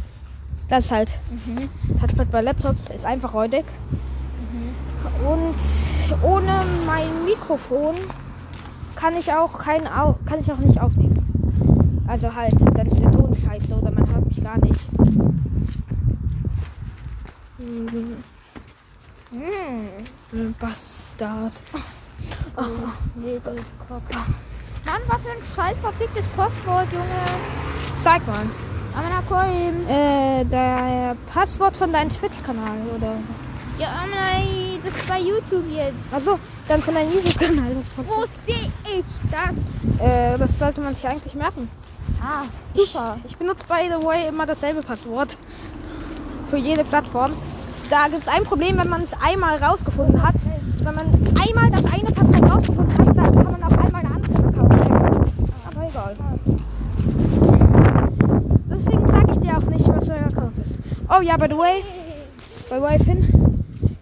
Das 0.69 0.87
ist 0.87 0.91
halt. 0.91 1.15
Touchpad 2.01 2.31
bei 2.31 2.41
Laptops 2.41 2.89
ist 2.95 3.05
einfach 3.05 3.35
räudig. 3.35 3.65
Und 5.27 5.57
ohne 6.23 6.65
mein 6.87 7.25
Mikrofon 7.25 7.95
kann 8.97 9.17
ich 9.17 9.33
auch 9.33 9.59
kein 9.59 9.87
Au 9.87 10.19
kann 10.27 10.41
ich 10.41 10.51
auch 10.51 10.59
nicht 10.59 10.81
aufnehmen. 10.81 12.05
Also 12.07 12.35
halt, 12.35 12.55
dann 12.75 12.87
ist 12.87 13.01
der 13.01 13.13
Ton 13.13 13.35
scheiße 13.35 13.75
oder 13.75 13.91
man 13.91 14.09
hört 14.09 14.27
mich 14.27 14.43
gar 14.43 14.59
nicht. 14.59 14.89
Mhm. 17.59 18.17
Hm. 19.31 20.55
Bastard. 20.59 21.53
Little 23.17 23.57
Cock. 23.89 24.03
Mann, 24.85 25.01
was 25.07 25.23
für 25.23 25.31
ein 25.31 25.37
scheiß 25.55 25.79
verficktes 25.79 26.25
Postwort, 26.37 26.93
Junge. 26.93 27.07
Sag 28.03 28.27
mal. 28.27 28.47
Aber 28.95 29.09
na 29.09 29.23
Coin. 29.29 29.89
Äh, 29.89 30.45
der 30.45 31.17
Passwort 31.33 31.77
von 31.77 31.93
deinem 31.93 32.11
Twitch-Kanal 32.11 32.77
oder 32.97 33.15
Ja, 33.79 33.89
nein, 34.11 34.79
das 34.85 34.95
ist 34.95 35.09
bei 35.09 35.19
YouTube 35.21 35.65
jetzt. 35.71 36.13
Also, 36.13 36.39
dann 36.69 36.83
von 36.83 36.95
deinem 36.95 37.13
YouTube-Kanal. 37.15 37.77
Wo 37.97 38.25
sehe 38.47 38.71
ich 38.99 39.05
das? 39.31 39.57
äh, 40.07 40.39
das 40.39 40.59
sollte 40.59 40.81
man 40.81 40.95
sich 40.95 41.07
eigentlich 41.07 41.35
merken. 41.35 41.69
Ah, 42.21 42.45
super. 42.77 43.17
Ich 43.27 43.37
benutze 43.37 43.65
by 43.67 43.89
the 43.89 44.05
way 44.05 44.29
immer 44.29 44.47
dasselbe 44.47 44.83
Passwort. 44.83 45.37
Für 46.51 46.57
jede 46.59 46.85
Plattform. 46.85 47.33
Da 47.91 48.09
gibt 48.09 48.23
es 48.23 48.29
ein 48.29 48.45
Problem, 48.45 48.79
wenn 48.79 48.89
man 48.89 49.03
es 49.03 49.13
einmal 49.23 49.57
rausgefunden 49.57 50.23
hat. 50.23 50.35
Wenn 50.79 50.95
man 50.95 51.07
einmal 51.07 51.71
das 51.71 51.85
eine 51.93 52.11
Passwort 52.13 52.53
rausgefunden 52.53 52.99
hat, 52.99 53.07
dann 53.17 53.35
kann 53.35 53.53
man 53.53 53.63
auf 53.63 53.85
einmal 53.85 54.03
eine 54.05 54.15
andere 54.15 54.49
Account. 54.49 55.29
Aber 55.67 55.89
egal. 55.89 56.17
Deswegen 58.71 59.09
sage 59.09 59.33
ich 59.33 59.39
dir 59.39 59.57
auch 59.59 59.63
nicht, 59.63 59.89
was 59.89 60.05
für 60.05 60.15
ein 60.15 60.25
Account 60.25 60.59
ist. 60.59 60.75
Oh 61.15 61.21
ja, 61.21 61.37
by 61.37 61.47
the 61.49 61.57
way, 61.57 61.83
by 62.71 62.77
the 62.77 62.83
way, 62.83 62.99
Finn, 62.99 63.27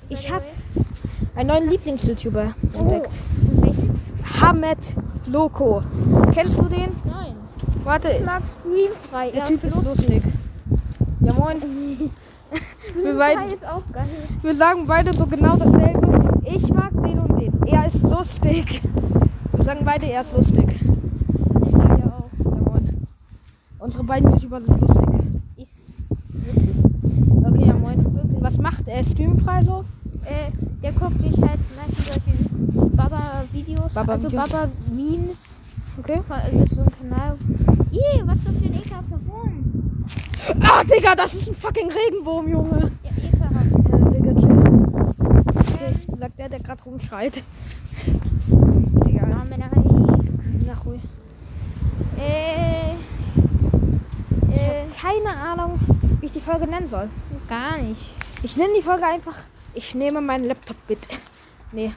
ich 0.09 0.31
habe 0.33 0.45
einen 1.35 1.49
neuen 1.49 1.69
Lieblings-YouTuber 1.69 2.55
entdeckt. 2.79 3.19
Hamed 4.41 4.79
Loco. 5.27 5.83
Kennst 6.33 6.57
du 6.59 6.65
den? 6.65 6.91
Nein. 7.05 7.35
Warte, 7.85 8.09
Ich 8.11 8.25
mag 8.25 8.43
Streamfrei. 8.61 9.31
der 9.33 9.45
Typ 9.47 9.65
ist 9.65 9.85
lustig. 9.85 10.23
Ja 11.21 11.33
moin. 11.35 11.57
Wir, 13.03 13.15
beiden, 13.17 13.53
ist 13.55 13.65
auch 13.65 13.83
geil. 13.93 14.07
wir 14.43 14.55
sagen 14.57 14.85
beide 14.87 15.13
so 15.13 15.25
genau 15.27 15.57
dasselbe. 15.57 16.41
Ich 16.45 16.69
mag 16.73 16.91
den 17.03 17.19
und 17.21 17.39
den. 17.39 17.53
Er 17.67 17.87
ist 17.87 18.03
lustig. 18.03 18.83
Wir 19.53 19.65
sagen 19.65 19.85
beide, 19.85 20.07
er 20.07 20.23
ist 20.23 20.37
lustig. 20.37 20.81
Ist 21.67 21.75
er 21.75 21.99
ja 21.99 22.07
auch. 22.19 22.29
Ja 22.45 22.51
moin. 22.69 23.07
Unsere 23.79 24.03
beiden 24.05 24.33
YouTuber 24.33 24.61
sind 24.61 24.81
lustig. 24.81 25.09
Ist 25.57 25.71
Okay, 27.47 27.67
ja 27.67 27.75
moin. 27.75 28.05
Er? 28.91 29.05
Streamfrei 29.05 29.63
so? 29.63 29.85
Äh, 30.25 30.51
der 30.83 30.93
guckt 30.93 31.21
sich 31.21 31.33
halt 31.41 31.61
meistens 31.77 32.07
solche 32.07 32.97
Baba-Videos, 32.97 33.97
also 33.97 34.07
Baba-Videos. 34.07 34.33
Baba-Memes. 34.51 35.39
Okay. 35.99 36.21
Das 36.29 36.53
ist 36.65 36.75
so 36.75 36.83
ein 36.83 36.89
Kanal. 37.11 37.37
Ih, 37.93 38.23
was 38.25 38.37
ist 38.39 38.49
das 38.49 38.57
für 38.57 38.65
ein 38.65 38.75
ekelhafter 38.75 39.19
Wurm? 39.27 40.05
Ach, 40.63 40.85
Digga, 40.85 41.15
das 41.15 41.35
ist 41.35 41.49
ein 41.49 41.55
fucking 41.55 41.89
Regenwurm, 41.91 42.49
Junge. 42.49 42.91
Ja, 43.05 43.11
ekelhaft. 43.29 43.55
Ja, 43.91 44.11
Digga, 44.11 44.41
chill. 44.41 44.59
Okay, 45.55 46.17
sagt 46.17 46.39
der, 46.39 46.49
der 46.49 46.61
gerade 46.61 46.83
rumschreit. 46.83 47.43
Digga. 49.07 49.27
Ja. 49.29 49.45
Na, 50.67 50.75
ruhig. 50.85 51.01
Äh, 52.19 52.95
Ich 54.55 54.63
äh, 54.63 54.67
habe 54.67 55.25
keine 55.25 55.37
Ahnung, 55.37 55.79
wie 56.21 56.27
ich 56.27 56.33
die 56.33 56.41
Folge 56.41 56.67
nennen 56.67 56.87
soll. 56.89 57.09
gar 57.49 57.79
nicht. 57.79 58.20
Ich 58.43 58.57
nenne 58.57 58.73
die 58.77 58.83
Folge 58.83 59.05
einfach, 59.07 59.37
ich 59.75 59.95
nehme 59.95 60.21
meinen 60.21 60.45
Laptop 60.45 60.77
mit. 60.89 60.99
Nee, 61.73 61.93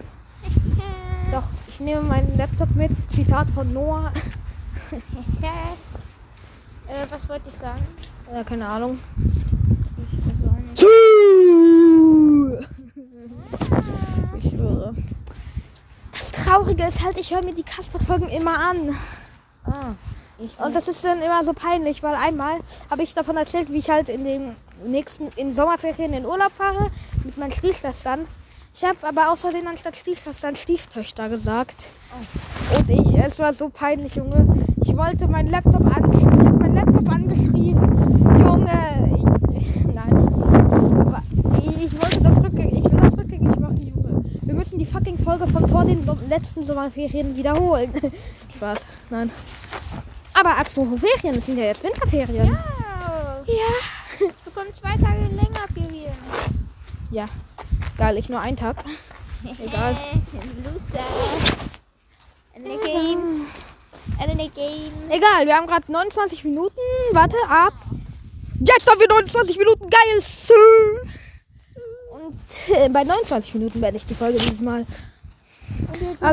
doch, 1.32 1.44
ich 1.68 1.80
nehme 1.80 2.02
meinen 2.02 2.38
Laptop 2.38 2.76
mit. 2.76 2.92
Zitat 3.10 3.50
von 3.52 3.72
Noah. 3.74 4.12
äh, 6.88 7.06
was 7.10 7.28
wollte 7.30 7.50
ich 7.50 7.56
sagen? 7.56 7.82
Ja, 8.32 8.44
keine 8.44 8.68
Ahnung. 8.68 9.00
Ich. 10.76 10.84
Ich 14.38 14.50
schwöre. 14.50 14.94
Das 16.12 16.32
Traurige 16.32 16.84
ist 16.86 17.04
halt, 17.04 17.18
ich 17.18 17.34
höre 17.34 17.44
mir 17.44 17.54
die 17.54 17.64
Kasper-Folgen 17.64 18.28
immer 18.30 18.58
an. 18.60 18.96
Ah, 19.64 19.94
Und 20.66 20.76
das 20.76 20.88
ist 20.88 21.04
dann 21.04 21.22
immer 21.22 21.44
so 21.44 21.54
peinlich, 21.54 22.02
weil 22.04 22.16
einmal 22.16 22.60
habe 22.90 23.04
ich 23.04 23.14
davon 23.14 23.38
erzählt, 23.38 23.72
wie 23.72 23.78
ich 23.78 23.90
halt 23.90 24.10
in 24.10 24.24
den 24.24 24.56
nächsten, 24.86 25.28
in 25.36 25.54
Sommerferien 25.54 26.13
in 26.13 26.26
Urlaub 26.26 26.52
fahre 26.52 26.89
mit 27.24 27.38
meinen 27.38 27.52
Stiefschwestern. 27.52 28.28
Ich 28.76 28.84
habe 28.84 28.98
aber 29.08 29.32
außerdem 29.32 29.67
anstatt 29.67 29.96
Stiefschwestern 29.96 30.56
Stieftöchter 30.56 31.30
gesagt. 31.30 31.88
Und 32.76 32.89
ich, 32.89 33.15
es 33.17 33.38
war 33.38 33.54
so 33.54 33.69
peinlich, 33.69 34.15
Junge. 34.15 34.65
Ich 34.82 34.96
wollte 34.98 35.28
meinen 35.28 35.52
Laptop 35.52 35.86
anschreien. 35.86 36.39
Ich 36.39 36.46
habe 36.48 36.58
meinen 36.58 36.76
Laptop 36.76 37.10
angeschrien. 37.10 37.78
Junge. 38.39 39.30
Ich, 39.60 39.76
nein. 39.93 40.12
Aber 41.06 41.22
ich, 41.60 41.84
ich 41.86 42.02
wollte 42.02 42.24
das 42.24 42.38
rückgängig, 42.43 42.84
ich 42.86 42.91
will 42.91 43.00
das 43.00 43.13
rückgängig 43.17 43.60
machen, 43.60 43.78
Junge. 43.78 44.24
Wir 44.41 44.54
müssen 44.56 44.80
die 44.80 44.86
fucking 44.86 45.19
Folge 45.19 45.48
von 45.48 45.67
vor 45.69 45.86
den 45.86 46.04
letzten 46.28 46.65
Sommerferien 46.65 47.36
wiederholen. 47.36 47.91
Spaß. 48.56 48.80
Nein. 49.12 49.30
Aber 50.34 50.58
apropos 50.58 51.00
Ferien, 51.00 51.38
es 51.38 51.46
sind 51.46 51.60
ja 51.60 51.65
jetzt 51.65 51.84
Winterferien. 51.84 52.48
Ja, 52.48 53.43
Ja. 53.46 54.03
Bekommen 54.54 54.74
zwei 54.74 54.96
Tage 54.98 55.28
länger 55.36 55.68
Ferien. 55.74 56.13
Ja. 57.12 57.28
Geil, 57.98 58.18
ich 58.18 58.30
nur 58.30 58.39
einen 58.39 58.58
Tag. 58.58 58.84
Egal. 59.60 59.96
Loser. 60.63 61.04
In 62.56 62.63
the 62.63 62.78
game. 62.78 63.48
In 64.20 64.38
the 64.38 64.50
game. 64.50 65.10
Egal, 65.10 65.46
wir 65.46 65.56
haben 65.56 65.68
gerade 65.68 65.92
29 65.92 66.44
Minuten. 66.44 66.80
Warte, 67.12 67.36
ab. 67.50 67.74
Jetzt 68.60 68.89
haben 68.89 69.00
wir 69.00 69.08
29 69.08 69.58
Minuten. 69.58 69.89
Geil. 69.89 70.24
Und 72.12 72.76
äh, 72.76 72.89
bei 72.89 73.04
29 73.04 73.56
Minuten 73.56 73.82
werde 73.82 73.98
ich 73.98 74.06
die 74.06 74.16
Folge 74.16 74.38
dieses 74.38 74.62
Mal. 74.62 74.86